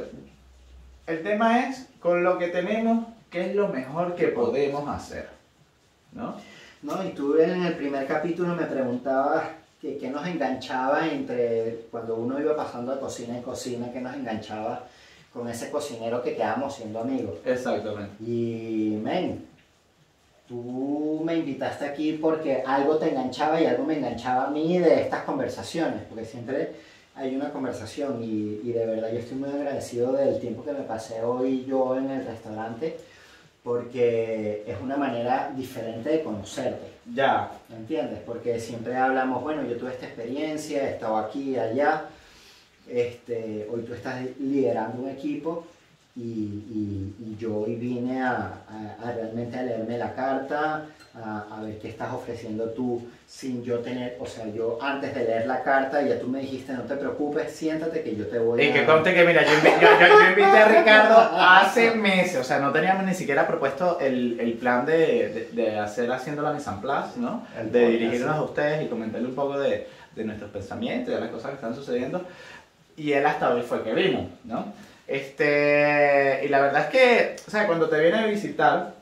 El 1.08 1.24
tema 1.24 1.68
es 1.68 1.88
con 2.00 2.24
lo 2.24 2.38
que 2.38 2.48
tenemos, 2.48 3.06
qué 3.30 3.50
es 3.50 3.56
lo 3.56 3.68
mejor 3.68 4.16
que 4.16 4.28
podemos 4.28 4.88
hacer, 4.88 5.30
¿no? 6.14 6.36
No, 6.84 7.04
y 7.04 7.10
tú 7.10 7.38
en 7.38 7.64
el 7.64 7.76
primer 7.76 8.08
capítulo 8.08 8.56
me 8.56 8.66
preguntabas 8.66 9.44
que 9.82 9.98
qué 9.98 10.10
nos 10.10 10.26
enganchaba 10.28 11.08
entre 11.08 11.86
cuando 11.90 12.16
uno 12.16 12.40
iba 12.40 12.56
pasando 12.56 12.94
de 12.94 13.00
cocina 13.00 13.36
en 13.36 13.44
cocina, 13.44 13.92
qué 13.92 14.00
nos 14.00 14.16
enganchaba 14.16 14.84
con 15.34 15.48
ese 15.48 15.72
cocinero 15.72 16.22
que 16.22 16.36
quedábamos 16.36 16.76
siendo 16.76 17.00
amigos. 17.00 17.36
Exactamente. 17.46 18.24
Y, 18.24 19.00
men, 19.02 19.46
tú 20.48 21.22
me 21.24 21.38
invitaste 21.38 21.86
aquí 21.86 22.14
porque 22.14 22.62
algo 22.66 22.98
te 22.98 23.10
enganchaba 23.10 23.60
y 23.62 23.66
algo 23.66 23.86
me 23.86 23.98
enganchaba 23.98 24.46
a 24.46 24.50
mí 24.50 24.78
de 24.78 25.02
estas 25.02 25.24
conversaciones, 25.24 26.04
porque 26.10 26.26
siempre 26.26 26.76
hay 27.16 27.36
una 27.36 27.52
conversación 27.52 28.24
y, 28.24 28.62
y 28.64 28.72
de 28.72 28.86
verdad 28.86 29.12
yo 29.12 29.20
estoy 29.20 29.38
muy 29.38 29.50
agradecido 29.50 30.14
del 30.14 30.40
tiempo 30.40 30.64
que 30.64 30.72
me 30.72 30.84
pasé 30.84 31.22
hoy 31.24 31.66
yo 31.66 31.98
en 31.98 32.10
el 32.10 32.26
restaurante, 32.26 32.98
porque 33.64 34.64
es 34.66 34.76
una 34.82 34.98
manera 34.98 35.52
diferente 35.56 36.10
de 36.10 36.24
conocerte. 36.24 36.88
Ya, 37.14 37.52
¿Me 37.70 37.76
entiendes? 37.78 38.20
Porque 38.26 38.60
siempre 38.60 38.96
hablamos, 38.96 39.44
bueno, 39.44 39.64
yo 39.64 39.78
tuve 39.78 39.92
esta 39.92 40.08
experiencia, 40.08 40.84
he 40.84 40.94
estado 40.94 41.18
aquí 41.18 41.52
y 41.52 41.58
allá, 41.58 42.06
este, 42.90 43.68
hoy 43.72 43.82
tú 43.82 43.94
estás 43.94 44.24
liderando 44.40 45.04
un 45.04 45.10
equipo 45.10 45.66
y, 46.16 46.22
y- 46.22 47.16
y 47.20 47.38
yo 47.40 47.56
hoy 47.60 47.76
vine 47.76 48.22
a, 48.22 48.54
a- 48.70 49.08
a 49.08 49.12
realmente 49.14 49.58
a 49.58 49.64
leerme 49.64 49.98
la 49.98 50.14
carta, 50.14 50.84
a, 51.16 51.46
a 51.58 51.62
ver 51.62 51.78
qué 51.80 51.90
estás 51.90 52.14
ofreciendo 52.14 52.66
tú 52.70 53.06
sin 53.28 53.64
yo 53.64 53.80
tener, 53.80 54.18
o 54.20 54.26
sea, 54.26 54.46
yo 54.48 54.78
antes 54.82 55.14
de 55.16 55.24
leer 55.26 55.48
la 55.48 55.62
carta 55.64 56.02
ya 56.02 56.20
tú 56.20 56.28
me 56.28 56.40
dijiste, 56.40 56.74
no 56.74 56.82
te 56.84 56.96
preocupes, 56.96 57.52
siéntate 57.52 58.02
que 58.04 58.16
yo 58.16 58.28
te 58.28 58.40
voy 58.40 58.62
Y 58.62 58.70
a... 58.70 58.74
que 58.74 58.86
conste 58.86 59.14
que, 59.14 59.24
mira, 59.26 59.42
yo, 59.44 59.52
invi- 59.52 59.80
yo, 59.82 59.88
yo- 59.88 60.08
yo 60.24 60.30
invité 60.30 60.58
a 60.58 60.68
Ricardo 60.68 61.18
hace 61.40 61.92
meses, 61.96 62.38
o 62.40 62.44
sea, 62.44 62.60
no 62.60 62.72
teníamos 62.72 63.06
ni 63.06 63.14
siquiera 63.14 63.48
propuesto 63.48 63.98
el, 64.00 64.38
el 64.40 64.54
plan 64.54 64.86
de, 64.86 65.50
de, 65.54 65.64
de 65.64 65.80
hacer 65.80 66.12
haciendo 66.12 66.42
la 66.42 66.52
mise 66.54 66.70
en 66.70 66.82
place, 66.82 67.20
¿no? 67.20 67.46
El 67.60 67.72
De 67.72 67.88
dirigirnos 67.88 68.36
a 68.36 68.44
ustedes 68.44 68.84
y 68.84 68.88
comentarle 68.88 69.28
un 69.28 69.36
poco 69.36 69.58
de, 69.60 69.88
de 70.16 70.24
nuestros 70.26 70.50
pensamientos 70.52 71.10
y 71.10 71.16
de 71.16 71.22
las 71.22 71.30
cosas 71.30 71.52
que 71.52 71.56
están 71.56 71.74
sucediendo. 71.76 72.22
Y 72.98 73.14
él 73.14 73.26
hasta 73.26 73.54
hoy 73.54 73.62
fue 73.62 73.78
el 73.78 73.84
que 73.84 73.94
vino, 73.94 74.28
¿no? 74.44 74.66
Este, 75.12 76.42
y 76.46 76.48
la 76.48 76.62
verdad 76.62 76.84
es 76.84 76.88
que, 76.88 77.36
o 77.46 77.52
sea, 77.52 77.68
cuando 77.68 77.90
te 77.90 78.00
viene 78.00 78.20
a 78.20 78.26
visitar 78.28 78.94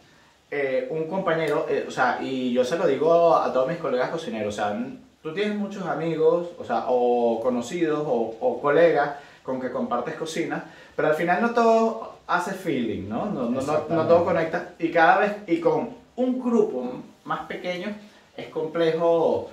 eh, 0.49 0.87
un 0.89 1.07
compañero, 1.07 1.67
eh, 1.69 1.85
o 1.87 1.91
sea, 1.91 2.17
y 2.19 2.51
yo 2.51 2.65
se 2.65 2.79
lo 2.79 2.87
digo 2.87 3.35
a 3.35 3.53
todos 3.53 3.67
mis 3.67 3.77
colegas 3.77 4.09
cocineros, 4.09 4.55
o 4.55 4.57
sea, 4.57 4.75
tú 5.21 5.33
tienes 5.35 5.55
muchos 5.55 5.85
amigos, 5.85 6.47
o 6.57 6.65
sea, 6.65 6.85
o 6.87 7.39
conocidos 7.39 7.99
o, 8.07 8.35
o 8.39 8.59
colegas 8.59 9.17
con 9.43 9.61
que 9.61 9.71
compartes 9.71 10.15
cocina, 10.15 10.63
pero 10.95 11.09
al 11.09 11.13
final 11.13 11.43
no 11.43 11.51
todo 11.51 12.15
hace 12.25 12.53
feeling, 12.53 13.07
¿no? 13.07 13.27
No, 13.27 13.43
no, 13.43 13.61
no, 13.61 13.85
no 13.87 14.07
todo 14.07 14.25
conecta. 14.25 14.73
Y 14.79 14.89
cada 14.89 15.19
vez, 15.19 15.35
y 15.45 15.59
con 15.59 15.89
un 16.15 16.39
grupo 16.39 17.03
más 17.23 17.41
pequeño, 17.41 17.95
es 18.35 18.47
complejo 18.47 19.51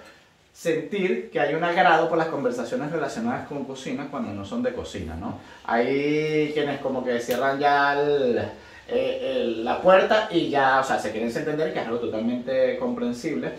sentir 0.57 1.31
que 1.31 1.38
hay 1.38 1.55
un 1.55 1.62
agrado 1.62 2.09
por 2.09 2.16
las 2.16 2.29
conversaciones 2.29 2.90
relacionadas 2.90 3.47
con 3.47 3.64
cocina 3.66 4.09
cuando 4.11 4.33
no 4.33 4.42
son 4.42 4.62
de 4.62 4.73
cocina, 4.73 5.14
¿no? 5.14 5.38
Hay 5.64 6.51
quienes 6.55 6.81
como 6.81 7.05
que 7.05 7.21
cierran 7.21 7.59
ya 7.59 7.92
el- 8.01 8.38
eh, 8.88 9.33
el- 9.37 9.64
la 9.66 9.83
puerta 9.83 10.29
y 10.31 10.49
ya, 10.49 10.81
o 10.81 10.85
sea, 10.85 10.99
se 10.99 11.11
quieren 11.11 11.29
entender 11.37 11.75
que 11.75 11.81
es 11.81 11.87
algo 11.87 11.99
totalmente 11.99 12.79
comprensible. 12.79 13.53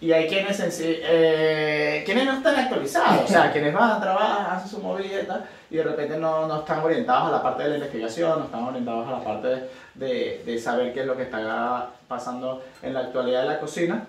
Y 0.00 0.12
hay 0.12 0.26
quienes, 0.26 0.58
en 0.60 0.72
sí- 0.72 1.00
eh, 1.02 2.02
quienes 2.06 2.24
no 2.24 2.34
están 2.38 2.56
actualizados, 2.56 3.24
o 3.24 3.28
sea, 3.28 3.50
quienes 3.52 3.74
van 3.74 3.90
a 3.90 4.00
trabajar, 4.00 4.56
hacen 4.56 4.70
su 4.70 4.78
movida 4.78 5.20
y 5.22 5.26
tal, 5.26 5.44
y 5.70 5.76
de 5.76 5.82
repente 5.82 6.16
no, 6.16 6.46
no 6.46 6.60
están 6.60 6.78
orientados 6.80 7.28
a 7.28 7.32
la 7.32 7.42
parte 7.42 7.64
de 7.64 7.68
la 7.70 7.74
investigación, 7.74 8.38
no 8.38 8.44
están 8.46 8.62
orientados 8.64 9.06
a 9.06 9.10
la 9.10 9.20
parte 9.24 9.48
de, 9.48 9.68
de- 9.96 10.42
de 10.46 10.58
saber 10.58 10.94
qué 10.94 11.00
es 11.00 11.06
lo 11.06 11.14
que 11.16 11.24
está 11.24 11.90
pasando 12.08 12.62
en 12.82 12.94
la 12.94 13.00
actualidad 13.00 13.42
de 13.42 13.48
la 13.48 13.60
cocina. 13.60 14.06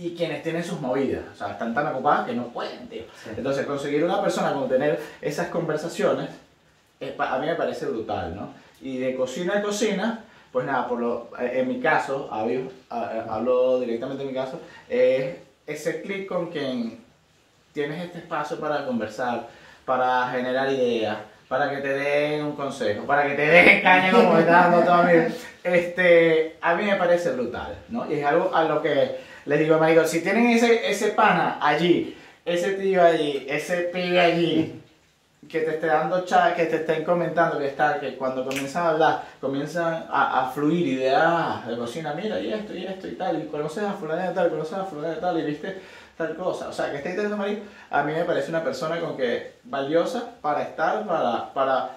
Y 0.00 0.14
quienes 0.14 0.42
tienen 0.42 0.64
sus 0.64 0.80
movidas, 0.80 1.24
o 1.30 1.36
sea, 1.36 1.50
están 1.50 1.74
tan 1.74 1.86
ocupadas 1.88 2.26
que 2.26 2.32
no 2.32 2.48
pueden, 2.48 2.88
tío. 2.88 3.02
Entonces, 3.36 3.66
conseguir 3.66 4.02
una 4.02 4.22
persona 4.22 4.54
con 4.54 4.66
tener 4.66 4.98
esas 5.20 5.48
conversaciones, 5.48 6.30
eh, 7.00 7.14
a 7.18 7.38
mí 7.38 7.46
me 7.46 7.54
parece 7.54 7.84
brutal, 7.84 8.34
¿no? 8.34 8.48
Y 8.80 8.96
de 8.96 9.14
cocina 9.14 9.58
a 9.58 9.62
cocina, 9.62 10.24
pues 10.50 10.64
nada, 10.64 10.88
por 10.88 11.00
lo, 11.00 11.28
en 11.38 11.68
mi 11.68 11.80
caso, 11.80 12.28
hablo, 12.32 12.70
hablo 12.88 13.80
directamente 13.80 14.24
de 14.24 14.28
mi 14.30 14.34
caso, 14.34 14.58
es 14.88 15.36
ese 15.66 16.00
clic 16.00 16.26
con 16.26 16.50
quien 16.50 17.04
tienes 17.74 18.02
este 18.02 18.20
espacio 18.20 18.58
para 18.58 18.86
conversar, 18.86 19.48
para 19.84 20.28
generar 20.30 20.72
ideas, 20.72 21.18
para 21.50 21.68
que 21.68 21.78
te 21.78 21.88
den 21.88 22.44
un 22.44 22.52
consejo, 22.52 23.04
para 23.04 23.26
que 23.26 23.34
te 23.34 23.42
den 23.42 23.82
caña 23.82 24.12
como 24.12 24.34
me 24.34 24.40
está 24.40 24.68
dando 24.68 24.82
todo 24.84 25.04
este, 25.64 26.56
a 26.60 26.76
mí 26.76 26.84
me 26.84 26.94
parece 26.94 27.32
brutal, 27.32 27.76
¿no? 27.88 28.08
Y 28.08 28.20
es 28.20 28.24
algo 28.24 28.54
a 28.54 28.62
lo 28.62 28.80
que 28.80 29.16
les 29.46 29.58
digo, 29.58 29.76
marico, 29.76 30.06
si 30.06 30.22
tienen 30.22 30.46
ese, 30.50 30.88
ese 30.88 31.08
pana 31.08 31.58
allí, 31.60 32.16
ese 32.44 32.74
tío 32.74 33.02
allí, 33.02 33.46
ese 33.48 33.78
pibe 33.92 34.20
allí, 34.20 34.80
que 35.48 35.62
te 35.62 35.70
esté 35.72 35.88
dando 35.88 36.24
chat, 36.24 36.54
que 36.54 36.66
te 36.66 36.76
estén 36.76 37.02
comentando, 37.02 37.58
que 37.58 37.66
está, 37.66 37.98
que 37.98 38.14
cuando 38.14 38.44
comienzan 38.44 38.86
a 38.86 38.90
hablar, 38.90 39.22
comienzan 39.40 40.06
a, 40.08 40.42
a 40.42 40.50
fluir 40.52 40.86
ideas 40.86 41.66
de 41.66 41.76
cocina, 41.76 42.14
mira, 42.14 42.38
y 42.38 42.52
esto, 42.52 42.76
y 42.76 42.86
esto, 42.86 43.08
y 43.08 43.16
tal, 43.16 43.42
y 43.42 43.46
conoces 43.46 43.82
a 43.82 43.94
fulano 43.94 44.28
de 44.28 44.34
tal, 44.34 44.50
conoces 44.50 44.74
a 44.74 44.84
fulano 44.84 45.08
de 45.08 45.20
tal, 45.20 45.40
y 45.40 45.42
viste 45.42 45.80
tal 46.20 46.36
cosa. 46.36 46.68
O 46.68 46.72
sea, 46.72 46.90
que 46.90 46.98
esté 46.98 47.10
intentando 47.10 47.36
marico, 47.36 47.62
a 47.90 48.02
mí 48.02 48.12
me 48.12 48.24
parece 48.24 48.50
una 48.50 48.62
persona 48.62 49.00
con 49.00 49.16
que 49.16 49.54
valiosa 49.64 50.30
para 50.40 50.62
estar, 50.62 51.06
para, 51.06 51.52
para 51.52 51.90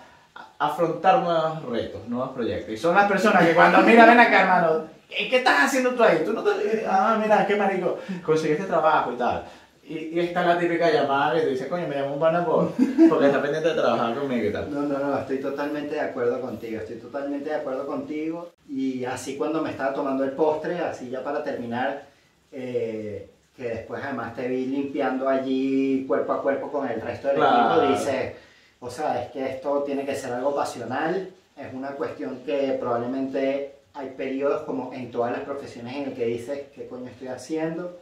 afrontar 0.57 1.19
nuevos 1.19 1.65
retos, 1.65 2.07
nuevos 2.07 2.29
proyectos. 2.29 2.73
Y 2.73 2.77
son 2.77 2.95
las 2.95 3.09
personas 3.09 3.45
que 3.45 3.53
cuando, 3.53 3.79
mira, 3.83 4.05
ven 4.05 4.19
acá, 4.19 4.41
hermano, 4.41 4.85
¿qué 5.09 5.37
estás 5.37 5.65
haciendo 5.65 5.91
tú 5.91 6.03
ahí? 6.03 6.23
Tú 6.25 6.33
no 6.33 6.41
te... 6.41 6.85
Ah, 6.87 7.19
mira, 7.21 7.45
qué 7.45 7.55
marico, 7.55 7.99
conseguiste 8.25 8.65
trabajo 8.65 9.11
y 9.11 9.17
tal. 9.17 9.43
Y, 9.85 9.95
y 9.95 10.19
está 10.21 10.45
la 10.45 10.57
típica 10.57 10.89
llamada 10.89 11.35
que 11.35 11.41
te 11.41 11.49
dice, 11.49 11.67
coño, 11.67 11.85
me 11.89 11.95
llamó 11.95 12.13
un 12.13 12.19
pana 12.19 12.45
porque 12.45 13.25
está 13.25 13.41
pendiente 13.41 13.67
de 13.67 13.75
trabajar 13.75 14.15
conmigo 14.15 14.47
y 14.47 14.53
tal. 14.53 14.73
No, 14.73 14.83
no, 14.83 14.97
no, 14.97 15.19
estoy 15.19 15.39
totalmente 15.39 15.95
de 15.95 16.01
acuerdo 16.01 16.39
contigo, 16.39 16.79
estoy 16.79 16.95
totalmente 16.95 17.49
de 17.49 17.55
acuerdo 17.55 17.85
contigo. 17.85 18.53
Y 18.69 19.03
así 19.03 19.35
cuando 19.35 19.61
me 19.61 19.71
estaba 19.71 19.93
tomando 19.93 20.23
el 20.23 20.31
postre, 20.31 20.79
así 20.79 21.09
ya 21.09 21.21
para 21.21 21.43
terminar, 21.43 22.05
eh, 22.53 23.29
que 23.55 23.69
después 23.69 24.03
además 24.03 24.35
te 24.35 24.47
vi 24.47 24.65
limpiando 24.65 25.29
allí 25.29 26.05
cuerpo 26.07 26.33
a 26.33 26.41
cuerpo 26.41 26.71
con 26.71 26.89
el 26.89 26.99
resto 27.01 27.27
del 27.27 27.37
equipo, 27.37 27.81
dice 27.89 28.35
o 28.83 28.89
sea, 28.89 29.23
es 29.23 29.31
que 29.31 29.45
esto 29.45 29.83
tiene 29.83 30.05
que 30.05 30.13
ser 30.13 30.33
algo 30.33 30.53
pasional, 30.53 31.29
es 31.55 31.73
una 31.73 31.91
cuestión 31.91 32.41
que 32.45 32.75
probablemente 32.77 33.75
hay 33.93 34.09
periodos 34.09 34.63
como 34.63 34.91
en 34.91 35.09
todas 35.09 35.31
las 35.31 35.39
profesiones 35.41 35.95
en 35.95 36.03
el 36.03 36.13
que 36.13 36.25
dices, 36.25 36.63
¿qué 36.75 36.85
coño 36.87 37.07
estoy 37.07 37.29
haciendo? 37.29 37.97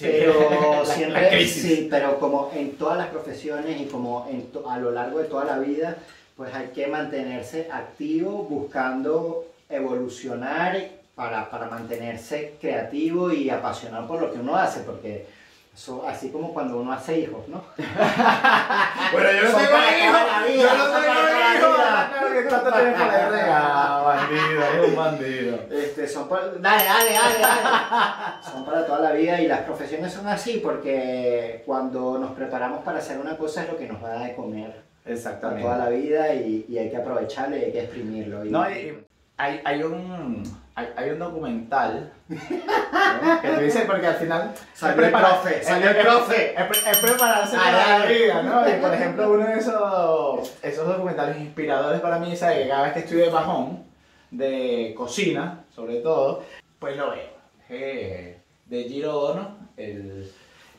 pero 0.00 0.84
siempre, 0.86 1.46
sí, 1.46 1.86
pero 1.88 2.18
como 2.18 2.50
en 2.52 2.72
todas 2.72 2.98
las 2.98 3.08
profesiones 3.08 3.80
y 3.80 3.84
como 3.84 4.26
en 4.28 4.50
a 4.68 4.78
lo 4.78 4.90
largo 4.90 5.20
de 5.20 5.26
toda 5.26 5.44
la 5.44 5.60
vida, 5.60 5.96
pues 6.36 6.52
hay 6.52 6.68
que 6.68 6.88
mantenerse 6.88 7.68
activo, 7.70 8.42
buscando 8.42 9.46
evolucionar 9.68 10.88
para, 11.14 11.50
para 11.50 11.68
mantenerse 11.68 12.56
creativo 12.60 13.30
y 13.30 13.50
apasionado 13.50 14.06
por 14.06 14.20
lo 14.20 14.32
que 14.32 14.38
uno 14.38 14.56
hace, 14.56 14.80
porque 14.80 15.26
así 16.06 16.30
como 16.30 16.52
cuando 16.52 16.78
uno 16.78 16.92
hace 16.92 17.20
hijos, 17.20 17.48
¿no? 17.48 17.64
bueno, 19.12 19.30
yo 19.32 19.42
no 19.42 19.58
tengo 19.58 19.78
hijos, 19.78 20.22
yo 20.54 20.76
no 20.76 20.84
tengo 20.84 21.12
hijos. 21.56 21.76
Claro 22.10 22.32
que 22.32 22.44
cuánto 22.48 22.72
tienes 22.72 22.94
por 22.94 23.10
ahí 23.10 23.40
Ah, 23.54 24.02
bandido, 24.04 24.62
es 24.62 24.88
un 24.88 24.96
bandido. 24.96 25.58
Este, 25.70 26.08
son 26.08 26.28
para, 26.28 26.48
dale, 26.48 26.84
dale, 26.84 27.12
dale, 27.12 27.38
dale. 27.40 28.42
son 28.52 28.64
para 28.64 28.86
toda 28.86 29.00
la 29.00 29.12
vida 29.12 29.40
y 29.40 29.48
las 29.48 29.60
profesiones 29.60 30.12
son 30.12 30.26
así 30.28 30.60
porque 30.62 31.62
cuando 31.64 32.18
nos 32.18 32.32
preparamos 32.32 32.82
para 32.84 32.98
hacer 32.98 33.18
una 33.18 33.36
cosa 33.36 33.62
es 33.62 33.70
lo 33.70 33.78
que 33.78 33.86
nos 33.86 34.02
va 34.02 34.08
a 34.08 34.14
dar 34.14 34.28
de 34.28 34.34
comer. 34.34 34.82
Exactamente. 35.06 35.62
Toda 35.62 35.78
la 35.78 35.88
vida 35.88 36.34
y, 36.34 36.66
y 36.68 36.78
hay 36.78 36.90
que 36.90 36.96
aprovecharlo 36.96 37.56
y 37.56 37.64
hay 37.64 37.72
que 37.72 37.80
exprimirlo. 37.80 38.44
Y, 38.44 38.50
no, 38.50 38.70
y, 38.70 39.04
hay, 39.38 39.60
hay 39.64 39.82
un 39.82 40.42
hay, 40.74 40.88
hay 40.96 41.10
un 41.10 41.18
documental 41.18 42.12
que 42.28 43.48
te 43.48 43.62
dice 43.62 43.84
porque 43.86 44.06
al 44.06 44.14
final 44.14 44.54
salió 44.72 45.04
el 45.04 45.10
profe, 45.12 45.62
salió 45.62 45.90
el 45.90 45.96
profe. 45.96 46.54
Es, 46.54 46.98
prepararse 46.98 47.56
para 47.56 47.98
la 47.98 48.06
vida, 48.06 48.42
¿no? 48.42 48.68
Y 48.68 48.80
por 48.80 48.94
ejemplo, 48.94 49.32
uno 49.32 49.46
de 49.46 49.58
esos, 49.58 50.58
esos 50.62 50.86
documentales 50.86 51.38
inspiradores 51.38 52.00
para 52.00 52.18
mí 52.18 52.32
es 52.32 52.40
que 52.40 52.68
cada 52.68 52.84
vez 52.84 52.92
que 52.94 52.98
estoy 53.00 53.18
de 53.18 53.28
bajón, 53.28 53.84
de 54.30 54.94
cocina, 54.96 55.64
sobre 55.74 55.96
todo, 55.96 56.42
pues 56.78 56.96
lo 56.96 57.10
veo. 57.10 57.32
Eh, 57.68 58.38
de 58.66 58.84
Giro 58.84 59.18
Ono, 59.18 59.56
el 59.76 60.30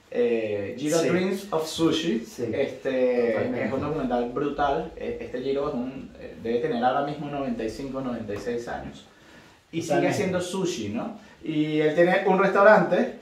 eh, 0.10 0.76
Giro 0.78 1.04
Dreams 1.04 1.54
of 1.54 1.68
Sushi. 1.68 2.26
Este, 2.52 3.66
es 3.66 3.72
un 3.72 3.82
documental 3.82 4.32
brutal. 4.32 4.92
E, 4.96 5.20
este 5.22 5.42
Giro 5.42 5.70
es 5.70 5.76
un, 5.76 6.12
eh, 6.20 6.36
debe 6.42 6.60
tener 6.60 6.84
ahora 6.84 7.06
mismo 7.06 7.30
95, 7.30 8.02
96 8.02 8.68
años 8.68 9.06
y 9.74 9.82
sigue 9.82 10.08
haciendo 10.08 10.40
sushi, 10.40 10.90
¿no? 10.90 11.20
Y 11.44 11.80
él 11.80 11.96
tiene 11.96 12.24
un 12.28 12.40
restaurante 12.40 13.16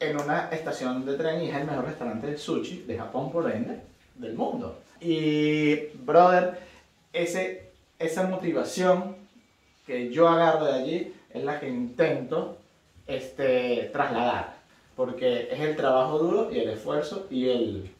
en 0.00 0.18
una 0.18 0.48
estación 0.50 1.04
de 1.04 1.14
tren 1.14 1.42
y 1.42 1.50
es 1.50 1.56
el 1.56 1.66
mejor 1.66 1.86
restaurante 1.86 2.28
de 2.28 2.38
sushi 2.38 2.84
de 2.86 2.96
Japón, 2.96 3.32
por 3.32 3.50
ende, 3.50 3.80
del 4.14 4.34
mundo. 4.34 4.78
Y, 5.00 5.74
brother, 6.04 6.60
ese, 7.12 7.72
esa 7.98 8.28
motivación 8.28 9.16
que 9.86 10.10
yo 10.10 10.28
agarro 10.28 10.66
de 10.66 10.72
allí 10.72 11.14
es 11.34 11.44
la 11.44 11.58
que 11.58 11.68
intento 11.68 12.58
este, 13.08 13.90
trasladar. 13.92 14.56
Porque 14.94 15.48
es 15.50 15.60
el 15.60 15.74
trabajo 15.74 16.18
duro 16.18 16.48
y 16.52 16.60
el 16.60 16.70
esfuerzo 16.70 17.26
y 17.28 17.48
el 17.48 17.90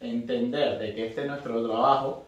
entender 0.00 0.78
de 0.78 0.94
que 0.94 1.06
este 1.06 1.22
es 1.22 1.28
nuestro 1.28 1.64
trabajo 1.64 2.26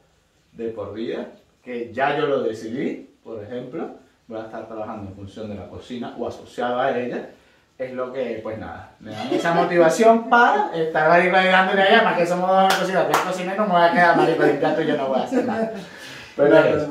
de 0.52 0.68
por 0.68 0.94
vida, 0.94 1.32
que 1.64 1.92
ya 1.92 2.16
yo 2.16 2.26
lo 2.26 2.42
decidí, 2.42 3.10
por 3.24 3.42
ejemplo, 3.42 4.05
voy 4.28 4.40
a 4.40 4.44
estar 4.44 4.66
trabajando 4.66 5.10
en 5.10 5.16
función 5.16 5.48
de 5.48 5.54
la 5.54 5.68
cocina 5.68 6.14
o 6.18 6.26
asociado 6.26 6.80
a 6.80 6.96
ella, 6.98 7.30
es 7.78 7.92
lo 7.92 8.12
que, 8.12 8.40
pues 8.42 8.58
nada, 8.58 8.90
me 9.00 9.10
dan 9.12 9.32
esa 9.32 9.52
motivación 9.52 10.30
para 10.30 10.74
estar 10.74 11.10
ahí 11.10 11.30
dándole 11.30 11.82
allá, 11.82 12.02
más 12.02 12.16
que 12.16 12.26
somos 12.26 12.48
dos 12.48 12.74
cocinas, 12.74 13.06
que 13.06 13.28
cociné 13.28 13.54
no 13.54 13.66
me 13.66 13.72
voy 13.72 13.82
a 13.82 13.92
quedar 13.92 14.16
marico 14.16 14.42
limpiando 14.42 14.82
y 14.82 14.86
yo 14.86 14.96
no 14.96 15.08
voy 15.08 15.20
a 15.20 15.24
hacer 15.24 15.44
nada. 15.44 15.72
Pero 16.36 16.58
es. 16.58 16.88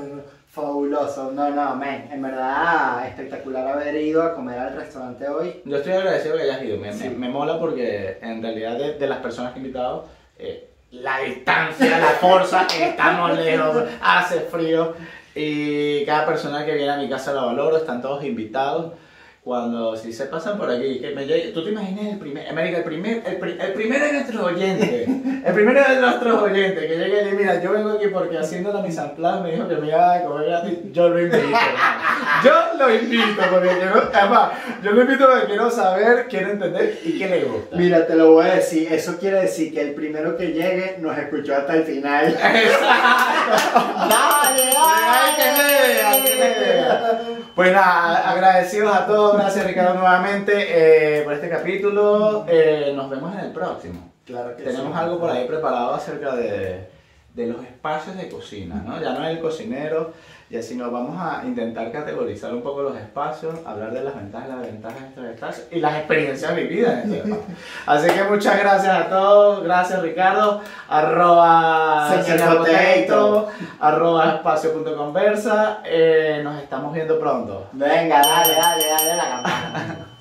Fabuloso, 0.55 1.33
no, 1.33 1.49
no, 1.49 1.75
men, 1.75 2.07
en 2.09 2.21
verdad 2.21 3.05
espectacular 3.09 3.67
haber 3.67 3.93
ido 3.95 4.23
a 4.23 4.33
comer 4.33 4.57
al 4.57 4.73
restaurante 4.73 5.27
hoy. 5.27 5.61
Yo 5.65 5.75
estoy 5.75 5.91
agradecido 5.91 6.37
que 6.37 6.43
hayas 6.43 6.63
ido, 6.63 6.77
me, 6.77 6.93
me, 6.93 7.27
mola 7.27 7.59
porque 7.59 8.19
en 8.21 8.41
realidad 8.41 8.77
de, 8.77 8.93
de 8.93 9.05
las 9.05 9.17
personas 9.17 9.51
que 9.51 9.59
he 9.59 9.61
invitado, 9.61 10.05
eh, 10.37 10.69
la 10.91 11.19
distancia, 11.19 11.99
la 11.99 12.07
fuerza, 12.07 12.67
estamos 12.79 13.37
lejos, 13.37 13.83
hace 14.01 14.39
frío, 14.39 14.93
y 15.35 16.05
cada 16.05 16.25
persona 16.25 16.65
que 16.65 16.73
viene 16.73 16.91
a 16.91 16.97
mi 16.97 17.09
casa 17.09 17.33
la 17.33 17.43
valoro, 17.43 17.77
están 17.77 18.01
todos 18.01 18.23
invitados. 18.23 18.93
Cuando 19.43 19.95
si 19.95 20.11
se 20.11 20.25
pasan 20.25 20.57
por 20.57 20.71
aquí, 20.71 20.99
que 20.99 21.13
me 21.13 21.27
llegue, 21.27 21.51
tú 21.51 21.63
te 21.63 21.69
imaginas 21.69 22.13
el 22.13 22.17
primer, 22.17 22.49
América, 22.49 22.79
el 22.79 22.83
primer, 22.83 23.21
el, 23.27 23.61
el 23.61 23.73
primero 23.73 24.05
de 24.05 24.13
nuestros 24.13 24.41
oyentes, 24.41 25.07
el 25.07 25.53
primero 25.53 25.83
de 25.87 26.01
nuestros 26.01 26.41
oyentes 26.41 26.83
que 26.83 26.97
llegue 26.97 27.29
y 27.29 27.35
mira, 27.35 27.61
yo 27.61 27.71
vengo 27.73 27.91
aquí 27.91 28.07
porque 28.07 28.39
haciendo 28.39 28.73
la 28.73 28.81
mise 28.81 29.01
en 29.01 29.11
place 29.11 29.43
me 29.43 29.51
dijo 29.51 29.67
que 29.67 29.75
me 29.75 29.89
iba 29.89 30.15
a 30.15 30.23
comer 30.23 30.47
gratis, 30.47 30.79
yo 30.91 31.09
lo 31.09 31.21
invito. 31.21 31.37
Lo 32.77 32.93
invito 32.93 33.41
porque 33.51 33.69
quiero, 33.69 34.09
además, 34.13 34.51
yo 34.83 34.91
lo 34.91 35.01
invito 35.01 35.27
porque 35.29 35.47
quiero 35.47 35.69
saber, 35.69 36.27
quiero 36.27 36.51
entender 36.51 36.99
y 37.03 37.17
qué 37.17 37.27
le 37.27 37.43
gusta. 37.43 37.75
Mira, 37.75 38.05
te 38.05 38.15
lo 38.15 38.31
voy 38.31 38.45
a 38.47 38.55
decir, 38.55 38.91
eso 38.91 39.17
quiere 39.17 39.41
decir 39.41 39.73
que 39.73 39.81
el 39.81 39.93
primero 39.93 40.37
que 40.37 40.47
llegue 40.47 40.97
nos 40.99 41.17
escuchó 41.17 41.55
hasta 41.55 41.75
el 41.75 41.83
final. 41.83 42.37
dale, 42.37 42.61
dale. 44.73 45.15
Pues 47.55 47.71
nada, 47.71 48.29
agradecidos 48.29 48.93
a 48.93 49.05
todos, 49.07 49.37
gracias 49.37 49.65
Ricardo 49.65 49.93
nuevamente 49.93 51.19
eh, 51.19 51.23
por 51.23 51.33
este 51.33 51.47
capítulo. 51.49 52.45
Eh, 52.49 52.91
nos 52.93 53.09
vemos 53.09 53.33
en 53.33 53.45
el 53.45 53.51
próximo. 53.53 54.11
Claro 54.25 54.57
que 54.57 54.63
Tenemos 54.63 54.95
algo 54.97 55.19
por 55.19 55.29
ahí 55.29 55.47
preparado 55.47 55.93
acerca 55.93 56.35
de, 56.35 56.89
de 57.33 57.47
los 57.47 57.63
espacios 57.63 58.17
de 58.17 58.27
cocina, 58.27 58.83
¿no? 58.85 58.99
Ya 58.99 59.13
no 59.13 59.23
es 59.25 59.37
el 59.37 59.39
cocinero, 59.39 60.13
y 60.47 60.57
así 60.57 60.75
nos 60.75 60.91
vamos 60.91 61.15
a 61.19 61.43
intentar 61.43 61.91
categorizar 61.91 62.53
un 62.53 62.61
poco 62.61 62.83
los 62.83 62.95
espacios, 62.95 63.55
hablar 63.65 63.91
de 63.91 64.03
las 64.03 64.15
ventajas 64.15 64.47
y 64.47 64.51
las 64.51 64.61
desventajas 64.61 65.01
de 65.01 65.07
estos 65.07 65.25
espacios 65.25 65.67
y 65.71 65.79
las 65.79 65.95
experiencias 65.97 66.55
vividas 66.55 67.05
en. 67.05 67.39
Así 67.85 68.07
que 68.09 68.23
muchas 68.25 68.59
gracias 68.59 68.95
a 68.95 69.09
todos, 69.09 69.63
gracias 69.63 70.01
Ricardo, 70.03 70.61
arroba 70.87 72.23
señor 72.23 73.47
arroba 73.79 74.35
espacio.conversa, 74.35 75.81
eh, 75.83 76.41
nos 76.43 76.61
estamos 76.61 76.93
viendo 76.93 77.19
pronto. 77.19 77.67
Venga, 77.71 78.21
dale, 78.21 78.53
dale, 78.55 78.87
dale 78.87 79.15
la 79.15 79.29
campana. 79.29 80.14